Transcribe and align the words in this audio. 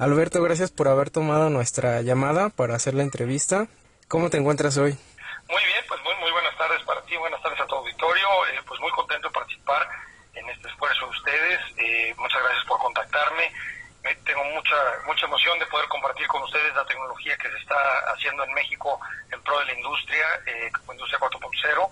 Alberto, 0.00 0.42
gracias 0.42 0.70
por 0.72 0.88
haber 0.88 1.10
tomado 1.10 1.50
nuestra 1.50 2.00
llamada 2.00 2.48
para 2.48 2.74
hacer 2.74 2.94
la 2.94 3.02
entrevista. 3.02 3.68
¿Cómo 4.08 4.30
te 4.30 4.38
encuentras 4.38 4.78
hoy? 4.78 4.96
Muy 5.46 5.62
bien, 5.62 5.84
pues 5.86 6.00
muy, 6.02 6.14
muy 6.24 6.30
buenas 6.32 6.56
tardes 6.56 6.82
para 6.84 7.02
ti, 7.02 7.18
buenas 7.18 7.42
tardes 7.42 7.60
a 7.60 7.66
tu 7.66 7.74
auditorio. 7.74 8.26
Eh, 8.46 8.60
pues 8.66 8.80
muy 8.80 8.90
contento 8.92 9.28
de 9.28 9.34
participar 9.34 9.86
en 10.32 10.48
este 10.48 10.68
esfuerzo 10.68 11.04
de 11.04 11.10
ustedes. 11.10 11.60
Eh, 11.76 12.14
muchas 12.16 12.40
gracias 12.42 12.64
por 12.64 12.78
contactarme. 12.78 13.52
tengo 14.24 14.42
mucha 14.56 14.76
mucha 15.04 15.26
emoción 15.26 15.58
de 15.58 15.66
poder 15.66 15.86
compartir 15.88 16.26
con 16.28 16.42
ustedes 16.44 16.74
la 16.74 16.86
tecnología 16.86 17.36
que 17.36 17.50
se 17.50 17.58
está 17.58 17.76
haciendo 18.14 18.42
en 18.44 18.54
México 18.54 18.98
en 19.30 19.42
pro 19.42 19.58
de 19.58 19.66
la 19.66 19.74
industria, 19.74 20.26
eh, 20.46 20.72
Industria 20.90 21.20
4.0, 21.20 21.90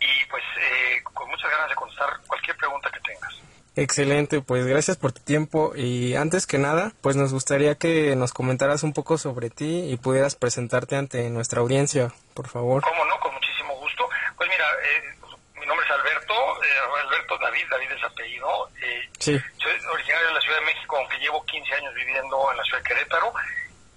y 0.00 0.24
pues 0.30 0.42
eh, 0.58 1.02
con 1.04 1.28
muchas 1.28 1.50
ganas 1.50 1.68
de 1.68 1.74
contestar 1.74 2.16
cualquier 2.26 2.56
pregunta 2.56 2.90
que 2.90 3.00
tengas. 3.00 3.51
Excelente, 3.74 4.42
pues 4.42 4.66
gracias 4.66 4.98
por 4.98 5.12
tu 5.12 5.22
tiempo 5.22 5.72
y 5.74 6.14
antes 6.14 6.46
que 6.46 6.58
nada, 6.58 6.92
pues 7.00 7.16
nos 7.16 7.32
gustaría 7.32 7.76
que 7.76 8.14
nos 8.16 8.34
comentaras 8.34 8.82
un 8.82 8.92
poco 8.92 9.16
sobre 9.16 9.48
ti 9.48 9.90
y 9.90 9.96
pudieras 9.96 10.34
presentarte 10.34 10.96
ante 10.96 11.30
nuestra 11.30 11.60
audiencia, 11.60 12.12
por 12.34 12.48
favor. 12.48 12.82
¿Cómo 12.82 13.04
no? 13.06 13.18
Con 13.20 13.32
muchísimo 13.32 13.74
gusto. 13.76 14.06
Pues 14.36 14.48
mira, 14.50 14.66
eh, 14.84 15.14
mi 15.58 15.64
nombre 15.64 15.86
es 15.86 15.92
Alberto, 15.92 16.34
eh, 16.62 17.02
Alberto 17.02 17.38
David, 17.38 17.64
David 17.70 17.92
es 17.92 18.04
apellido. 18.04 18.68
Eh, 18.82 19.08
sí. 19.18 19.40
Soy 19.56 19.72
originario 19.90 20.28
de 20.28 20.34
la 20.34 20.40
Ciudad 20.42 20.58
de 20.58 20.66
México, 20.66 20.96
aunque 20.98 21.18
llevo 21.18 21.42
15 21.46 21.74
años 21.74 21.94
viviendo 21.94 22.50
en 22.50 22.56
la 22.58 22.62
ciudad 22.64 22.78
de 22.78 22.88
Querétaro. 22.88 23.32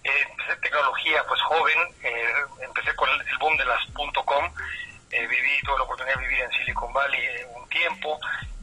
empecé 0.03 0.55
tecnología 0.61 1.23
pues 1.27 1.41
joven, 1.41 1.79
empecé 2.61 2.95
con 2.95 3.09
el 3.09 3.37
boom 3.39 3.57
de 3.57 3.65
las 3.65 3.79
.com 4.23 4.51
eh, 5.11 5.27
viví, 5.27 5.61
tuve 5.63 5.77
la 5.77 5.83
oportunidad 5.83 6.15
de 6.15 6.27
vivir 6.27 6.41
en 6.41 6.51
Silicon 6.51 6.91
Valley 6.91 7.21
un 7.55 7.69
tiempo, 7.69 8.19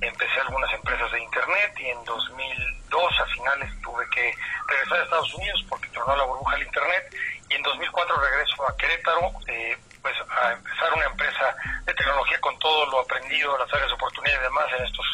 empecé 0.07 0.41
algunas 0.41 0.73
empresas 0.73 1.11
de 1.13 1.21
Internet 1.21 1.73
y 1.79 1.87
en 1.87 2.05
2002 2.05 3.21
a 3.21 3.27
finales 3.27 3.71
tuve 3.83 4.05
que 4.11 4.35
regresar 4.67 5.01
a 5.01 5.05
Estados 5.05 5.35
Unidos 5.35 5.65
porque 5.69 5.89
tronó 5.89 6.17
la 6.17 6.25
burbuja 6.25 6.57
del 6.57 6.67
Internet 6.67 7.17
y 7.49 7.55
en 7.55 7.63
2004 7.63 8.21
regreso 8.21 8.69
a 8.69 8.77
Querétaro 8.77 9.33
eh, 9.47 9.77
pues 10.01 10.15
a 10.29 10.53
empezar 10.53 10.93
una 10.95 11.07
empresa 11.07 11.57
de 11.85 11.95
tecnología 11.95 12.41
con 12.41 12.59
todo 12.59 12.87
lo 12.87 13.01
aprendido, 13.01 13.57
las 13.59 13.73
áreas 13.73 13.89
de 13.89 13.95
oportunidad 13.95 14.41
y 14.41 14.43
demás 14.43 14.67
en 14.77 14.85
estos 14.85 15.07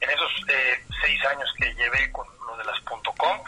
en 0.00 0.10
esos 0.10 0.30
eh, 0.48 0.84
seis 1.02 1.24
años 1.26 1.52
que 1.58 1.74
llevé 1.74 2.12
con 2.12 2.26
lo 2.46 2.56
de 2.56 2.64
las 2.64 2.80
.com 2.80 3.42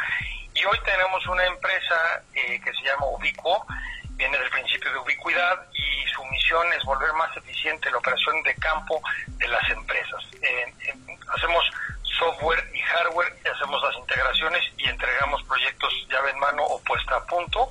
y 0.54 0.64
hoy 0.64 0.78
tenemos 0.84 1.24
una 1.28 1.44
empresa 1.46 2.22
que 2.34 2.72
se 2.74 2.82
llama 2.82 3.06
Ubiquo 3.06 3.66
viene 4.20 4.38
del 4.38 4.50
principio 4.50 4.92
de 4.92 4.98
ubicuidad 4.98 5.66
y 5.72 6.06
su 6.10 6.22
misión 6.26 6.70
es 6.74 6.84
volver 6.84 7.10
más 7.14 7.34
eficiente 7.38 7.90
la 7.90 7.96
operación 7.96 8.42
de 8.42 8.54
campo 8.56 9.00
de 9.26 9.48
las 9.48 9.70
empresas. 9.70 10.22
hacemos 11.34 11.64
software 12.18 12.70
y 12.74 12.80
hardware, 12.80 13.32
y 13.42 13.48
hacemos 13.48 13.82
las 13.82 13.96
integraciones 13.96 14.62
y 14.76 14.88
entregamos 14.90 15.42
proyectos 15.44 15.90
llave 16.10 16.32
en 16.32 16.38
mano 16.38 16.64
o 16.64 16.78
puesta 16.82 17.16
a 17.16 17.24
punto 17.24 17.70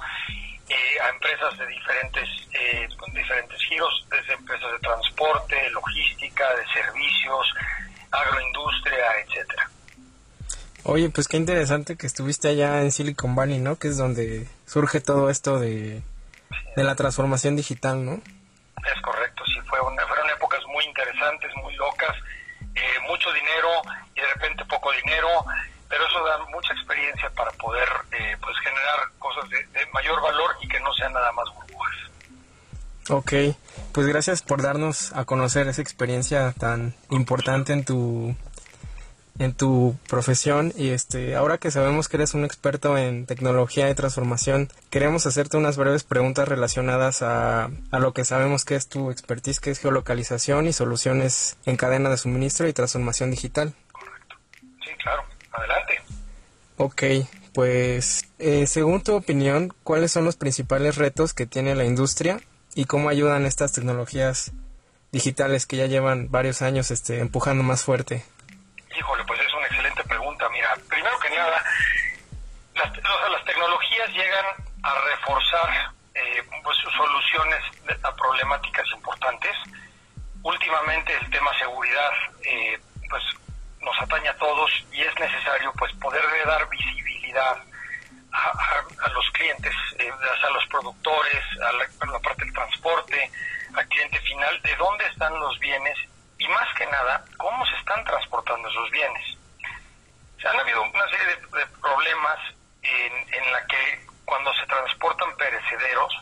eh, 0.67 0.99
a 1.03 1.09
empresas 1.49 1.59
de 1.59 1.73
diferentes, 1.73 2.29
eh, 2.53 2.87
con 2.97 3.13
diferentes 3.13 3.61
giros, 3.63 4.05
desde 4.09 4.33
empresas 4.33 4.71
de 4.71 4.79
transporte, 4.79 5.69
logística, 5.71 6.45
de 6.55 6.81
servicios, 6.81 7.53
agroindustria, 8.11 9.05
etcétera. 9.25 9.69
Oye, 10.83 11.09
pues 11.09 11.27
qué 11.27 11.37
interesante 11.37 11.97
que 11.97 12.07
estuviste 12.07 12.47
allá 12.47 12.81
en 12.81 12.91
Silicon 12.91 13.35
Valley, 13.35 13.59
¿no? 13.59 13.77
Que 13.77 13.89
es 13.89 13.97
donde 13.97 14.47
surge 14.65 15.01
todo 15.01 15.29
esto 15.29 15.59
de 15.59 16.01
de 16.75 16.83
la 16.83 16.95
transformación 16.95 17.55
digital, 17.55 18.05
¿no? 18.05 18.13
Es 18.13 19.01
correcto, 19.01 19.43
sí, 19.45 19.59
fue 19.67 19.79
una, 19.81 20.05
fueron 20.07 20.29
épocas 20.29 20.61
muy 20.67 20.85
interesantes, 20.85 21.51
muy 21.61 21.75
locas, 21.75 22.15
eh, 22.75 22.99
mucho 23.07 23.31
dinero 23.33 23.69
y 24.15 24.21
de 24.21 24.27
repente 24.33 24.63
poco 24.65 24.91
dinero, 24.93 25.27
pero 25.89 26.05
eso 26.05 26.23
da 26.23 26.37
mucha 26.51 26.73
experiencia 26.73 27.29
para 27.31 27.51
poder 27.51 27.89
eh, 28.11 28.37
pues 28.39 28.55
generar 28.59 29.09
cosas 29.17 29.49
de, 29.49 29.57
de, 29.57 29.85
mayor 29.91 30.21
valor 30.21 30.51
y 30.61 30.67
que 30.67 30.79
no 30.79 30.93
sean 30.93 31.11
nada 31.11 31.31
más 31.31 31.45
burbujas. 31.55 31.95
Ok, 33.09 33.33
pues 33.91 34.05
gracias 34.05 34.43
por 34.43 34.61
darnos 34.61 35.11
a 35.13 35.25
conocer 35.25 35.67
esa 35.67 35.81
experiencia 35.81 36.53
tan 36.57 36.93
importante 37.09 37.73
en 37.73 37.83
tu 37.83 38.35
en 39.39 39.53
tu 39.53 39.97
profesión. 40.07 40.71
Y 40.75 40.89
este 40.89 41.35
ahora 41.35 41.57
que 41.57 41.71
sabemos 41.71 42.07
que 42.07 42.17
eres 42.17 42.35
un 42.35 42.45
experto 42.45 42.97
en 42.97 43.25
tecnología 43.25 43.87
de 43.87 43.95
transformación 43.95 44.69
queremos 44.91 45.25
hacerte 45.25 45.57
unas 45.57 45.77
breves 45.77 46.03
preguntas 46.03 46.47
relacionadas 46.47 47.23
a, 47.23 47.69
a 47.91 47.99
lo 47.99 48.13
que 48.13 48.25
sabemos 48.25 48.63
que 48.63 48.75
es 48.75 48.87
tu 48.87 49.09
expertise 49.09 49.59
que 49.59 49.71
es 49.71 49.79
geolocalización 49.79 50.67
y 50.67 50.73
soluciones 50.73 51.57
en 51.65 51.77
cadena 51.77 52.09
de 52.09 52.17
suministro 52.17 52.67
y 52.67 52.73
transformación 52.73 53.31
digital. 53.31 53.73
Correcto. 53.91 54.35
Sí 54.85 54.91
claro 55.01 55.23
adelante 55.59 56.01
Ok, 56.77 57.03
pues 57.53 58.25
eh, 58.39 58.65
según 58.65 59.03
tu 59.03 59.13
opinión 59.15 59.73
cuáles 59.83 60.11
son 60.11 60.23
los 60.23 60.37
principales 60.37 60.95
retos 60.95 61.33
que 61.33 61.45
tiene 61.45 61.75
la 61.75 61.83
industria 61.83 62.39
y 62.73 62.85
cómo 62.85 63.09
ayudan 63.09 63.45
estas 63.45 63.73
tecnologías 63.73 64.53
digitales 65.11 65.65
que 65.65 65.77
ya 65.77 65.87
llevan 65.87 66.31
varios 66.31 66.61
años 66.61 66.91
este 66.91 67.19
empujando 67.19 67.63
más 67.63 67.83
fuerte 67.83 68.23
Híjole, 68.97 69.23
pues 69.25 69.39
es 69.39 69.53
una 69.53 69.67
excelente 69.67 70.03
pregunta. 70.03 70.49
Mira, 70.49 70.75
primero 70.89 71.17
que 71.19 71.29
nada, 71.29 71.63
las, 72.75 72.91
las 73.31 73.45
tecnologías 73.45 74.09
llegan 74.09 74.45
a 74.83 74.93
reforzar 75.11 75.93
eh, 76.15 76.43
pues, 76.63 76.77
sus 76.77 76.93
soluciones 76.93 77.59
a 78.03 78.15
problemáticas 78.15 78.85
importantes. 78.93 79.51
Últimamente 80.43 81.13
el 81.21 81.29
tema 81.29 81.51
seguridad 81.59 82.11
eh, 82.43 82.79
pues 83.09 83.23
nos 83.81 84.01
atañe 84.01 84.29
a 84.29 84.37
todos 84.37 84.69
y 84.91 85.01
es 85.01 85.19
necesario 85.19 85.71
pues 85.77 85.93
poder 85.95 86.23
dar 86.45 86.67
visibilidad 86.69 87.57
a, 88.31 89.09
los 89.13 89.29
clientes, 89.31 89.73
eh, 89.97 90.11
a 90.11 90.49
los 90.51 90.65
productores, 90.67 91.43
a 91.61 91.71
la, 91.73 92.15
a 92.15 92.19
parte 92.19 92.45
del 92.45 92.53
transporte, 92.53 93.31
al 93.75 93.87
cliente 93.87 94.19
final, 94.19 94.61
de 94.61 94.75
dónde 94.75 95.05
están 95.07 95.33
los 95.39 95.57
bienes 95.59 95.97
y 96.37 96.47
más 96.47 96.67
que 96.77 96.85
nada, 96.87 97.23
cómo 97.37 97.65
se 97.65 97.75
están 97.77 98.03
transportando 98.03 98.69
esos 98.69 98.89
bienes. 98.91 99.37
Se 100.41 100.47
han 100.47 100.59
habido 100.59 100.81
una 100.81 101.09
serie 101.09 101.35
de, 101.35 101.65
problemas 101.81 102.39
en, 102.81 103.33
en, 103.33 103.51
la 103.51 103.65
que 103.67 104.05
cuando 104.25 104.53
se 104.53 104.65
transportan 104.67 105.35
perecederos, 105.35 106.13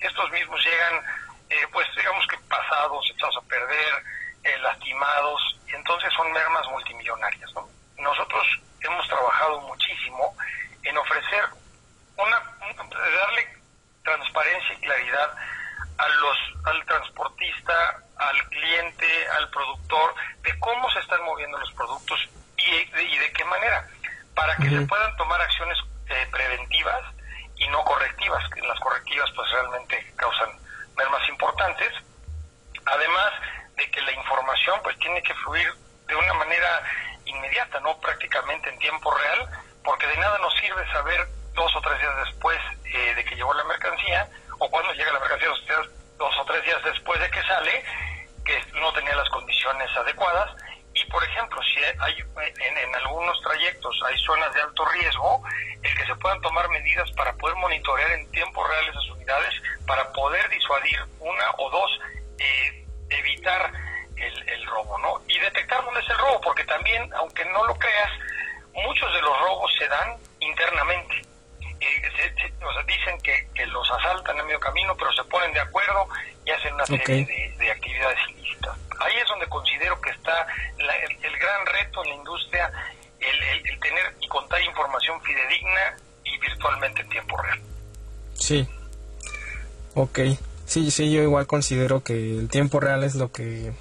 estos 0.00 0.30
mismos 0.32 0.60
llegan, 0.64 1.04
eh, 1.48 1.66
pues 1.72 1.86
digamos 1.96 2.26
que 2.26 2.38
pasados, 2.48 3.08
echados 3.14 3.36
a 3.36 3.48
perder, 3.48 4.02
eh, 4.44 4.58
lastimados, 4.58 5.60
y 5.66 5.74
entonces 5.74 6.12
son 6.14 6.30
mermas 6.32 6.66
multimillonarias. 6.68 7.52
¿no? 7.54 7.68
Nosotros 7.98 8.46
hemos 8.80 9.08
trabajado 9.08 9.60
muchísimo 9.62 10.36
en 10.82 10.96
ofrecer 10.98 11.44
una, 12.16 12.42
darle 12.58 13.62
transparencia 14.02 14.74
y 14.74 14.80
claridad 14.80 15.34
a 15.98 16.08
los, 16.08 16.38
al 16.64 16.84
transportista, 16.86 18.02
al 18.16 18.48
cliente, 18.48 19.28
al 19.38 19.48
productor, 19.50 20.14
de 20.42 20.58
cómo 20.58 20.90
se 20.90 21.00
están 21.00 21.22
moviendo 21.24 21.58
los 21.58 21.72
productos 21.72 22.20
y 22.56 22.84
de, 22.90 23.02
y 23.02 23.18
de 23.18 23.32
qué 23.32 23.44
manera, 23.44 23.86
para 24.34 24.56
que 24.56 24.68
se 24.68 24.80
puedan 24.82 25.16
tomar 25.16 25.40
acciones 25.40 25.78
eh, 26.08 26.26
preventivas 26.30 27.02
y 27.56 27.68
no 27.68 27.84
correctivas, 27.84 28.48
que 28.50 28.60
las 28.62 28.78
correctivas 28.80 29.30
pues 29.34 29.50
realmente 29.50 30.12
causan 30.16 30.50
mermas 30.96 31.28
importantes, 31.28 31.92
además 32.84 33.32
de 33.76 33.90
que 33.90 34.00
la 34.02 34.12
información 34.12 34.80
pues 34.82 34.98
tiene 34.98 35.22
que 35.22 35.34
fluir 35.34 35.72
de 36.06 36.16
una 36.16 36.34
manera 36.34 36.82
inmediata, 37.24 37.80
no 37.80 37.96
prácticamente 37.98 38.70
en 38.70 38.78
tiempo 38.78 39.14
real, 39.14 39.48
porque 39.84 40.06
de 40.06 40.16
nada 40.16 40.38
nos 40.38 40.54
sirve 40.54 40.90
saber 40.92 41.28
dos 41.54 41.74
o 41.76 41.80
tres 41.80 42.00
días 42.00 42.16
después 42.24 42.58
eh, 42.84 43.14
de 43.14 43.24
que 43.24 43.34
llegó 43.34 43.52
la 43.54 43.64
mercancía, 43.64 44.28
o 44.58 44.68
cuando 44.70 44.92
llega 44.94 45.12
la 45.12 45.20
mercancía 45.20 45.48
dos 46.18 46.38
o 46.38 46.44
tres 46.44 46.64
días 46.64 46.82
después 46.84 47.20
de 47.20 47.30
que 47.30 47.42
sale, 47.42 47.84
que 48.44 48.60
no 48.74 48.92
tenía 48.92 49.14
las 49.16 49.28
condiciones 49.30 49.88
adecuadas. 49.96 50.50
Y, 50.94 51.04
por 51.06 51.24
ejemplo, 51.24 51.60
si 51.62 51.82
hay 51.82 52.14
en, 52.18 52.78
en, 52.78 52.94
algunos 52.96 53.40
trayectos 53.40 53.98
hay 54.06 54.18
zonas 54.18 54.52
de 54.52 54.60
alto 54.60 54.84
riesgo, 54.84 55.42
el 55.82 55.94
que 55.96 56.06
se 56.06 56.14
puedan 56.16 56.40
tomar 56.42 56.68
medidas 56.68 57.10
para 57.12 57.32
poder 57.34 57.56
monitorear 57.56 58.10
en 58.12 58.30
tiempo 58.30 58.62
real 58.62 58.88
esas 58.88 59.08
unidades, 59.08 59.54
para 59.86 60.12
poder 60.12 60.48
disuadir 60.50 61.00
una 61.18 61.50
o 61.58 61.70
dos, 61.70 62.00
eh, 62.38 62.86
evitar 63.08 63.72
el, 64.16 64.48
el 64.48 64.66
robo, 64.66 64.98
¿no? 64.98 65.22
Y 65.26 65.38
detectar 65.38 65.82
dónde 65.82 66.00
es 66.00 66.10
el 66.10 66.18
robo, 66.18 66.40
porque 66.42 66.64
también, 66.64 67.10
aunque 67.14 67.44
no 67.46 67.64
lo 67.64 67.74
creas, 67.78 68.10
muchos 68.74 69.12
de 69.12 69.22
los 69.22 69.38
robos 69.40 69.71
se 69.82 69.88
dan 69.88 70.16
internamente. 70.40 71.14
Eh, 71.60 72.02
se, 72.16 72.34
se, 72.34 72.64
o 72.64 72.72
sea, 72.72 72.82
dicen 72.84 73.20
que, 73.22 73.48
que, 73.54 73.66
los 73.66 73.90
asaltan 73.90 74.38
en 74.38 74.46
medio 74.46 74.60
camino, 74.60 74.94
pero 74.96 75.12
se 75.12 75.24
ponen 75.24 75.52
de 75.52 75.60
acuerdo 75.60 76.06
y 76.46 76.50
hacen 76.50 76.74
una 76.74 76.86
serie 76.86 77.02
okay. 77.02 77.24
de, 77.24 77.54
de, 77.58 77.70
actividades 77.72 78.18
ilícitas. 78.30 78.78
Ahí 79.00 79.14
es 79.20 79.28
donde 79.28 79.48
considero 79.48 80.00
que 80.00 80.10
está 80.10 80.46
la, 80.78 80.96
el, 80.96 81.24
el, 81.24 81.38
gran 81.38 81.66
reto 81.66 82.04
en 82.04 82.10
la 82.10 82.16
industria, 82.16 82.72
el, 83.18 83.42
el, 83.42 83.66
el, 83.66 83.80
tener 83.80 84.14
y 84.20 84.28
contar 84.28 84.62
información 84.62 85.20
fidedigna 85.22 85.96
y 86.24 86.38
virtualmente 86.38 87.00
en 87.00 87.08
tiempo 87.08 87.36
real. 87.36 87.60
Sí, 88.34 88.68
ok. 89.94 90.18
Sí, 90.66 90.90
sí, 90.92 91.12
yo 91.12 91.22
igual 91.22 91.48
considero 91.48 92.04
que 92.04 92.12
el 92.12 92.48
tiempo 92.48 92.78
real 92.78 93.02
es 93.02 93.16
lo 93.16 93.32
que 93.32 93.72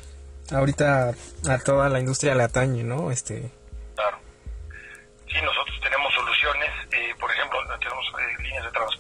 ahorita 0.52 1.14
a 1.48 1.58
toda 1.60 1.88
la 1.90 2.00
industria 2.00 2.34
le 2.34 2.44
atañe, 2.44 2.84
¿no? 2.84 3.12
Este... 3.12 3.52
Claro. 3.96 4.18
Sí, 5.28 5.40
nosotros 5.42 5.80
tenemos 5.82 6.14
soluciones, 6.14 6.70
eh, 6.92 7.16
por 7.18 7.32
ejemplo, 7.32 7.42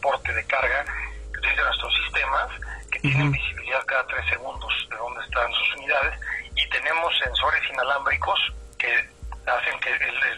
parte 0.02 0.34
de 0.34 0.44
carga 0.46 0.86
que 1.32 1.40
utilizan 1.40 1.66
nuestros 1.66 1.94
sistemas, 2.04 2.50
tienen 3.02 3.32
visibilidad 3.32 3.84
cada 3.86 4.06
tres 4.08 4.26
segundos 4.30 4.88
de 4.90 4.96
dónde 4.96 5.22
están 5.24 5.52
sus 5.54 5.76
unidades, 5.76 6.20
y 6.56 6.70
tenemos 6.70 7.18
sensores 7.20 7.62
inalámbricos 7.72 8.40
que 8.78 9.10
hacen 9.46 9.80
que, 9.80 9.92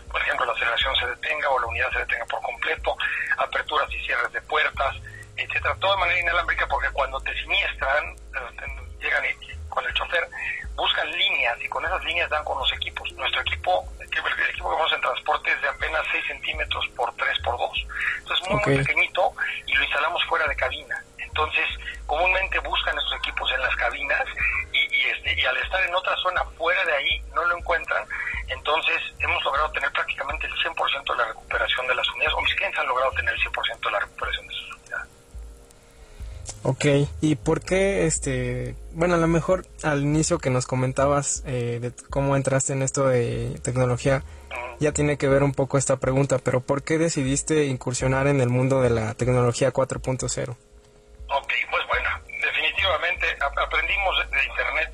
por 0.10 0.22
ejemplo, 0.22 0.46
la 0.46 0.54
aceleración 0.54 0.96
se 0.96 1.08
detenga 1.08 1.50
o 1.50 1.60
la 1.60 1.68
unidad 1.68 1.92
se 1.92 2.00
detenga 2.00 2.26
por 2.26 2.42
completo, 2.42 2.96
aperturas 3.38 3.92
y 3.94 4.00
cierres 4.06 4.32
de 4.32 4.42
puertas, 4.42 4.96
etcétera, 5.36 5.76
todo 5.80 5.94
de 5.96 6.00
manera 6.00 6.20
inalámbrica 6.20 6.68
porque 6.68 6.90
cuando 6.92 7.20
te 7.22 7.34
siniestran, 7.42 8.16
eh, 8.16 8.98
llegan 9.02 9.24
con 9.70 9.86
el 9.86 9.94
chofer, 9.94 10.28
buscan 10.76 11.12
líneas 11.12 11.58
y 11.62 11.68
con 11.68 11.84
esas 11.86 12.04
líneas 12.04 12.30
dan 12.30 12.44
con 12.44 12.58
los 12.58 12.72
equipos. 12.74 13.12
Nuestro 13.14 13.42
equipo, 13.42 13.86
el 14.00 14.08
equipo 14.08 14.70
que 14.70 14.76
vamos 14.76 14.94
en 14.94 15.02
transporte 15.02 15.52
es 15.52 15.62
de 15.62 15.68
apenas 15.68 16.06
6 16.12 16.24
centímetros 16.28 16.88
por 16.96 17.14
3 17.16 17.40
por 17.40 17.58
2. 17.58 17.88
Entonces 18.20 18.46
es 18.46 18.52
muy, 18.52 18.62
muy 18.66 18.78
pequeñito 18.78 19.34
y 19.66 19.74
lo 19.74 19.84
instalamos 19.84 20.24
fuera 20.26 20.48
de 20.48 20.56
cabina. 20.56 21.04
Entonces, 21.18 21.66
comúnmente 22.14 22.60
buscan 22.60 22.96
estos 22.98 23.18
equipos 23.18 23.52
en 23.54 23.62
las 23.62 23.76
cabinas 23.76 24.24
y, 24.72 25.10
este, 25.10 25.34
y 25.34 25.46
al 25.46 25.58
estar 25.58 25.84
en 25.84 25.96
otra 25.96 26.16
zona 26.18 26.44
fuera 26.58 26.86
de 26.86 26.94
ahí 26.94 27.24
no 27.34 27.44
lo 27.46 27.58
encuentran. 27.58 28.06
Entonces, 28.48 29.02
hemos 29.20 29.44
logrado 29.44 29.72
tener 29.72 29.92
prácticamente 29.92 30.46
el 30.46 30.54
100% 30.54 31.12
de 31.12 31.18
la 31.18 31.28
recuperación 31.30 31.88
de 31.88 31.96
las 31.96 32.08
unidades, 32.10 32.34
o 32.36 32.42
mis 32.42 32.56
clientes 32.56 32.80
han 32.80 32.88
logrado 32.88 33.12
tener 33.14 33.34
el 33.34 33.40
100% 33.40 33.86
de 33.86 33.92
la 33.92 34.00
recuperación 34.00 34.48
de 34.48 34.54
sus 34.54 34.76
unidades. 34.78 35.10
Ok, 36.64 36.86
¿y 37.22 37.36
por 37.36 37.62
qué, 37.62 38.06
este, 38.06 38.76
bueno, 38.92 39.16
a 39.16 39.18
lo 39.18 39.28
mejor 39.28 39.66
al 39.82 40.02
inicio 40.02 40.38
que 40.38 40.52
nos 40.52 40.68
comentabas 40.68 41.44
eh, 41.48 41.80
de 41.82 41.92
cómo 42.12 42.36
entraste 42.36 42.74
en 42.74 42.84
esto 42.84 43.08
de 43.08 43.60
tecnología, 43.64 44.24
ya 44.80 44.92
tiene 44.92 45.18
que 45.18 45.30
ver 45.30 45.42
un 45.42 45.54
poco 45.54 45.78
esta 45.80 45.98
pregunta, 45.98 46.38
pero 46.38 46.62
¿por 46.62 46.84
qué 46.84 47.00
decidiste 47.00 47.66
incursionar 47.66 48.28
en 48.28 48.40
el 48.40 48.50
mundo 48.50 48.82
de 48.82 48.92
la 48.92 49.14
tecnología 49.16 49.74
4.0? 49.74 50.56
Ok, 51.30 51.54
aprendimos 53.58 54.32
de 54.32 54.46
Internet 54.46 54.94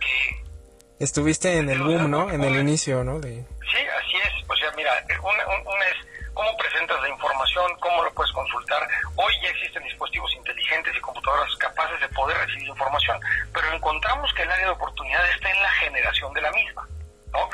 que... 0.00 1.04
Estuviste 1.04 1.58
en 1.58 1.70
el 1.70 1.82
boom, 1.82 2.10
¿no? 2.10 2.30
En 2.30 2.42
el 2.42 2.56
inicio, 2.56 3.04
¿no? 3.04 3.20
De... 3.20 3.44
Sí, 3.70 3.78
así 3.78 4.16
es. 4.16 4.50
O 4.50 4.56
sea, 4.56 4.70
mira, 4.76 4.92
una 5.22 5.84
es 5.86 6.08
cómo 6.38 6.56
presentas 6.56 7.00
la 7.02 7.08
información, 7.08 7.64
cómo 7.80 8.04
lo 8.04 8.14
puedes 8.14 8.32
consultar. 8.32 8.86
Hoy 9.16 9.32
ya 9.42 9.50
existen 9.50 9.82
dispositivos 9.82 10.32
inteligentes 10.36 10.94
y 10.96 11.00
computadoras 11.00 11.54
capaces 11.56 12.00
de 12.00 12.08
poder 12.10 12.36
recibir 12.38 12.68
información, 12.68 13.20
pero 13.52 13.72
encontramos 13.74 14.32
que 14.34 14.42
el 14.42 14.50
área 14.50 14.66
de 14.66 14.72
oportunidad 14.72 15.28
está 15.30 15.50
en 15.50 15.62
la 15.62 15.70
generación 15.72 16.32
de 16.32 16.40
la 16.40 16.52
misma. 16.52 16.88
¿no? 17.32 17.50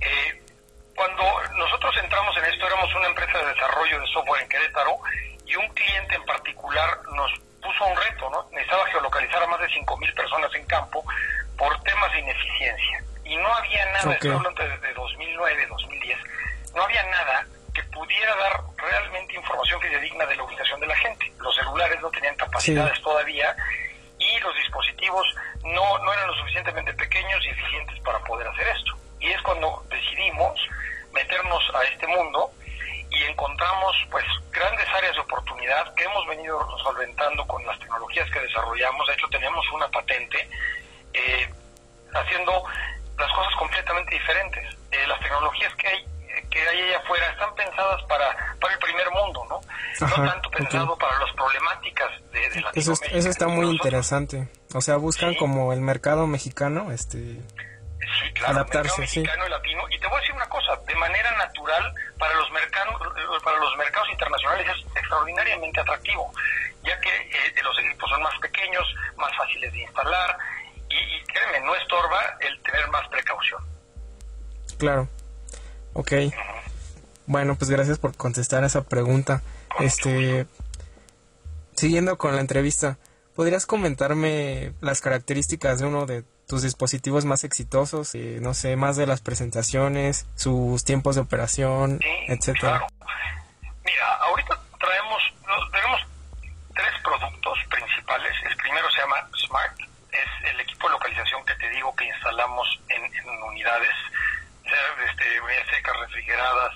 Eh, 0.00 0.42
cuando 0.94 1.22
nosotros 1.56 1.94
entramos 2.02 2.36
en 2.36 2.44
esto, 2.44 2.66
éramos 2.66 2.94
una 2.94 3.06
empresa 3.08 3.38
de 3.38 3.46
desarrollo 3.54 4.00
de 4.00 4.06
software 4.08 4.42
en 4.42 4.48
Querétaro 4.50 4.98
y 5.46 5.56
un 5.56 5.68
cliente 5.68 6.14
en 6.14 6.24
particular 6.24 7.00
nos 7.14 7.32
puso 7.76 7.90
un 7.90 7.96
reto, 7.96 8.30
¿no? 8.30 8.46
Necesitaba 8.52 8.86
geolocalizar 8.86 9.42
a 9.42 9.46
más 9.46 9.60
de 9.60 9.68
5.000 9.68 10.14
personas 10.14 10.54
en 10.54 10.64
campo 10.66 11.04
por 11.56 11.82
temas 11.82 12.12
de 12.12 12.20
ineficiencia. 12.20 13.04
Y 13.24 13.36
no 13.36 13.54
había 13.54 13.84
nada, 13.86 14.16
okay. 14.16 14.30
estoy 14.30 14.68
desde 14.68 14.94
2009, 14.94 15.66
2010, 15.68 16.18
no 16.74 16.82
había 16.82 17.02
nada 17.04 17.46
que 17.74 17.82
pudiera 17.84 18.34
dar 18.36 18.60
realmente 18.76 19.34
información 19.34 19.80
fidedigna 19.80 20.26
de 20.26 20.36
la 20.36 20.44
ubicación 20.44 20.80
de 20.80 20.86
la 20.86 20.96
gente. 20.96 21.32
Los 21.38 21.54
celulares 21.56 22.00
no 22.00 22.10
tenían 22.10 22.36
capacidades 22.36 23.00
todavía 23.02 23.54
y 24.18 24.40
los 24.40 24.54
dispositivos 24.56 25.26
no, 25.64 25.98
no 25.98 26.12
eran 26.12 26.26
lo 26.28 26.34
suficientemente 26.34 26.92
pequeños 26.94 27.44
y 27.44 27.48
eficientes 27.48 28.00
para 28.00 28.18
poder 28.20 28.46
hacer 28.48 28.68
esto. 28.68 28.96
Y 29.20 29.28
es 29.28 29.42
cuando 29.42 29.84
decidimos 29.90 30.58
meternos 31.12 31.62
a 31.74 31.82
este 31.84 32.06
mundo 32.06 32.50
y 33.10 33.22
encontramos 33.24 33.96
pues 34.10 34.24
grandes 34.50 34.88
áreas 34.88 35.14
de 35.14 35.20
oportunidad 35.20 35.94
que 35.94 36.04
hemos 36.04 36.26
venido 36.26 36.58
solventando 36.78 37.46
con 37.46 37.64
las 37.66 37.78
tecnologías 37.78 38.30
que 38.30 38.40
desarrollamos. 38.40 39.06
De 39.06 39.14
hecho, 39.14 39.28
tenemos 39.28 39.64
una 39.72 39.88
patente 39.88 40.48
eh, 41.12 41.48
haciendo 42.12 42.64
las 43.18 43.32
cosas 43.32 43.54
completamente 43.58 44.14
diferentes. 44.14 44.76
Eh, 44.90 45.06
las 45.06 45.20
tecnologías 45.20 45.74
que 45.76 45.88
hay 45.88 46.06
que 46.50 46.60
hay 46.60 46.80
allá 46.82 46.98
afuera 46.98 47.26
están 47.32 47.54
pensadas 47.54 48.02
para, 48.04 48.56
para 48.60 48.74
el 48.74 48.78
primer 48.80 49.10
mundo, 49.10 49.44
¿no? 49.48 49.60
no 50.06 50.30
tanto 50.30 50.50
pensado 50.50 50.96
para 50.96 51.18
las 51.18 51.32
problemáticas 51.34 52.10
de, 52.32 52.40
de 52.50 52.64
eso, 52.74 52.92
eso 52.92 53.28
está 53.28 53.48
muy 53.48 53.66
interesante. 53.70 54.48
O 54.74 54.80
sea, 54.80 54.96
buscan 54.96 55.34
como 55.34 55.72
el 55.72 55.80
mercado 55.80 56.26
mexicano, 56.26 56.92
este... 56.92 57.40
Sí, 58.36 58.42
claro, 58.42 58.58
adaptarse, 58.58 58.94
el 58.96 59.00
mexicano 59.00 59.46
y 59.46 59.50
latino. 59.50 59.82
Y 59.90 59.98
te 59.98 60.06
voy 60.08 60.18
a 60.18 60.20
decir 60.20 60.34
una 60.34 60.48
cosa, 60.48 60.76
de 60.86 60.94
manera 60.96 61.30
natural, 61.38 61.94
para 62.18 62.34
los 62.34 62.50
mercados, 62.50 63.00
para 63.42 63.58
los 63.58 63.76
mercados 63.76 64.08
internacionales 64.10 64.66
es 64.76 64.96
extraordinariamente 64.96 65.80
atractivo, 65.80 66.32
ya 66.84 67.00
que 67.00 67.08
eh, 67.08 67.62
los 67.62 67.78
equipos 67.78 68.10
son 68.10 68.22
más 68.22 68.38
pequeños, 68.40 68.84
más 69.16 69.34
fáciles 69.36 69.72
de 69.72 69.80
instalar, 69.80 70.36
y, 70.90 70.96
y 70.96 71.24
créeme, 71.24 71.60
no 71.66 71.74
estorba 71.76 72.36
el 72.40 72.62
tener 72.62 72.88
más 72.88 73.08
precaución. 73.08 73.64
Claro. 74.78 75.08
Ok. 75.94 76.12
Bueno, 77.26 77.56
pues 77.56 77.70
gracias 77.70 77.98
por 77.98 78.14
contestar 78.16 78.64
esa 78.64 78.84
pregunta. 78.84 79.42
Este, 79.80 80.46
siguiendo 81.74 82.18
con 82.18 82.34
la 82.34 82.42
entrevista, 82.42 82.98
¿podrías 83.34 83.64
comentarme 83.64 84.74
las 84.82 85.00
características 85.00 85.78
de 85.78 85.86
uno 85.86 86.04
de 86.04 86.22
tus 86.46 86.62
dispositivos 86.62 87.24
más 87.24 87.44
exitosos? 87.44 88.14
Eh, 88.14 88.38
no 88.40 88.54
sé, 88.54 88.76
más 88.76 88.96
de 88.96 89.06
las 89.06 89.20
presentaciones, 89.20 90.26
sus 90.34 90.84
tiempos 90.84 91.16
de 91.16 91.22
operación, 91.22 92.00
etcétera. 92.28 92.86
Mira, 93.84 94.14
ahorita 94.14 94.60
traemos, 94.78 95.22
tenemos 95.72 96.00
tres 96.74 96.92
productos 97.02 97.58
principales. 97.70 98.32
El 98.48 98.56
primero 98.56 98.90
se 98.90 99.00
llama 99.00 99.28
Smart, 99.46 99.78
es 100.12 100.50
el 100.50 100.60
equipo 100.60 100.86
de 100.86 100.92
localización 100.92 101.44
que 101.44 101.54
te 101.56 101.70
digo 101.70 101.94
que 101.96 102.04
instalamos 102.04 102.80
en, 102.88 103.04
en 103.04 103.42
unidades 103.42 103.94
este, 104.64 105.24
secas, 105.70 105.96
refrigeradas, 106.00 106.74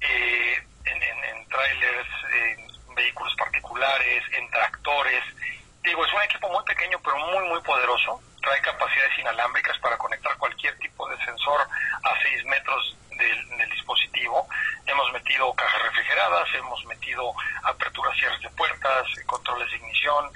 eh, 0.00 0.54
en, 0.84 1.02
en, 1.02 1.24
en, 1.24 1.48
trailers, 1.48 2.08
en 2.32 2.94
vehículos 2.94 3.34
particulares, 3.36 4.22
en 4.32 4.50
tractores. 4.50 5.24
Digo, 5.82 6.04
es 6.04 6.12
un 6.12 6.22
equipo 6.22 6.48
muy 6.50 6.64
pequeño 6.64 6.98
pero 7.02 7.18
muy, 7.18 7.48
muy 7.48 7.60
poderoso. 7.62 8.20
Trae 8.44 8.60
capacidades 8.60 9.18
inalámbricas 9.18 9.78
para 9.78 9.96
conectar 9.96 10.36
cualquier 10.36 10.76
tipo 10.78 11.08
de 11.08 11.16
sensor 11.24 11.62
a 11.62 12.22
6 12.22 12.44
metros 12.44 12.94
del, 13.16 13.48
del, 13.56 13.70
dispositivo. 13.70 14.46
Hemos 14.84 15.10
metido 15.14 15.54
cajas 15.54 15.82
refrigeradas, 15.82 16.46
hemos 16.54 16.84
metido 16.84 17.32
aperturas, 17.62 18.14
cierres 18.18 18.42
de 18.42 18.50
puertas, 18.50 19.06
controles 19.24 19.70
de 19.70 19.76
ignición. 19.78 20.30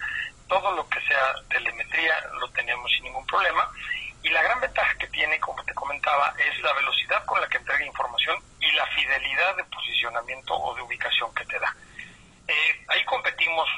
Todo 0.49 0.73
lo 0.73 0.89
que 0.89 1.03
sea 1.03 1.35
telemetría 1.51 2.15
lo 2.41 2.49
tenemos 2.53 2.91
sin 2.93 3.05
ningún 3.05 3.27
problema. 3.27 3.69
Y 4.23 4.31
la 4.31 4.43
gran 4.43 4.59
ventaja 4.59 4.95
que 4.97 5.07
tiene, 5.09 5.39
como 5.39 5.63
te 5.65 5.75
comentaba, 5.75 6.35
es 6.39 6.59
la 6.63 6.73
velocidad 6.73 7.25
con 7.27 7.39
la 7.43 7.49
que 7.49 7.59
entrega 7.59 7.85
información 7.85 8.43
y 8.59 8.71
la 8.73 8.87
fidelidad 8.87 9.55
de 9.57 9.65
posicionamiento 9.65 10.55
o 10.55 10.75
de 10.75 10.81
ubicación 10.81 11.35
que 11.35 11.45
te 11.45 11.59
da. 11.59 11.77
Eh, 12.49 12.85
ahí 12.89 13.05
competimos 13.05 13.69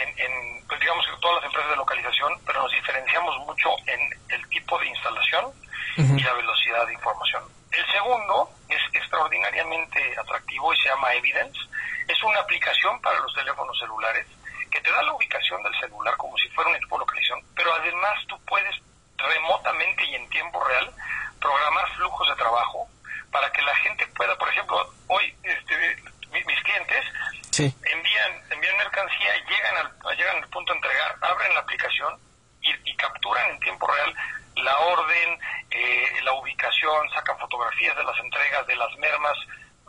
en, 0.00 0.18
en 0.18 0.66
pues 0.66 0.80
digamos 0.80 1.06
que 1.06 1.16
todas 1.20 1.36
las 1.36 1.44
empresas 1.46 1.70
de 1.70 1.76
localización, 1.76 2.32
pero 2.46 2.62
nos 2.62 2.72
diferenciamos 2.72 3.38
mucho 3.46 3.70
en 3.86 4.00
el 4.28 4.48
tipo 4.48 4.78
de 4.78 4.86
instalación 4.86 5.52
y 5.96 6.22
la 6.22 6.32
velocidad 6.32 6.86
de 6.86 6.94
información. 6.94 7.42
El 7.72 7.84
segundo 7.90 8.50
es 8.68 8.80
extraordinariamente 8.92 10.00
atractivo 10.18 10.72
y 10.72 10.76
se 10.78 10.88
llama 10.88 11.12
Evidence. 11.14 11.58
Es 12.06 12.22
una 12.22 12.38
aplicación 12.40 13.00
para 13.00 13.18
los 13.20 13.34
teléfonos 13.34 13.76
celulares 13.78 14.26
que 14.70 14.80
te 14.80 14.90
da 14.92 15.02
la 15.02 15.12
ubicación 15.12 15.62
del 15.62 15.74
celular 15.80 16.16
como 16.16 16.36
si 16.38 16.48
fuera 16.50 16.70
un 16.70 16.76
equipo 16.76 16.96
de 16.96 17.00
localización, 17.00 17.40
pero 17.56 17.74
además 17.74 18.14
tú 18.28 18.38
puedes 18.46 18.74
remotamente 19.18 20.04
y 20.04 20.14
en 20.14 20.28
tiempo 20.30 20.62
real 20.64 20.92
programar 21.40 21.88
flujos 21.96 22.28
de 22.28 22.36
trabajo 22.36 22.88
para 23.30 23.50
que 23.52 23.62
la 23.62 23.74
gente 23.76 24.06
pueda, 24.08 24.36
por 24.38 24.48
ejemplo, 24.48 24.94
hoy 25.08 25.34
este, 25.42 26.02
mis 26.30 26.62
clientes 26.62 27.04
envían 27.58 28.42
envían 28.50 28.76
mercancía, 28.76 29.34
llegan 29.48 29.76
al, 29.76 30.16
llegan 30.16 30.36
al 30.36 30.48
punto 30.48 30.72
de 30.72 30.78
entregar, 30.78 31.16
abren 31.20 31.54
la 31.54 31.60
aplicación 31.60 32.18
y, 32.62 32.90
y 32.90 32.96
capturan 32.96 33.50
en 33.50 33.60
tiempo 33.60 33.86
real 33.86 34.14
la 34.56 34.76
orden, 34.78 35.38
eh, 35.70 36.20
la 36.22 36.32
ubicación, 36.32 37.08
sacan 37.10 37.38
fotografías 37.38 37.96
de 37.96 38.04
las 38.04 38.18
entregas, 38.18 38.66
de 38.66 38.76
las 38.76 38.96
mermas, 38.98 39.36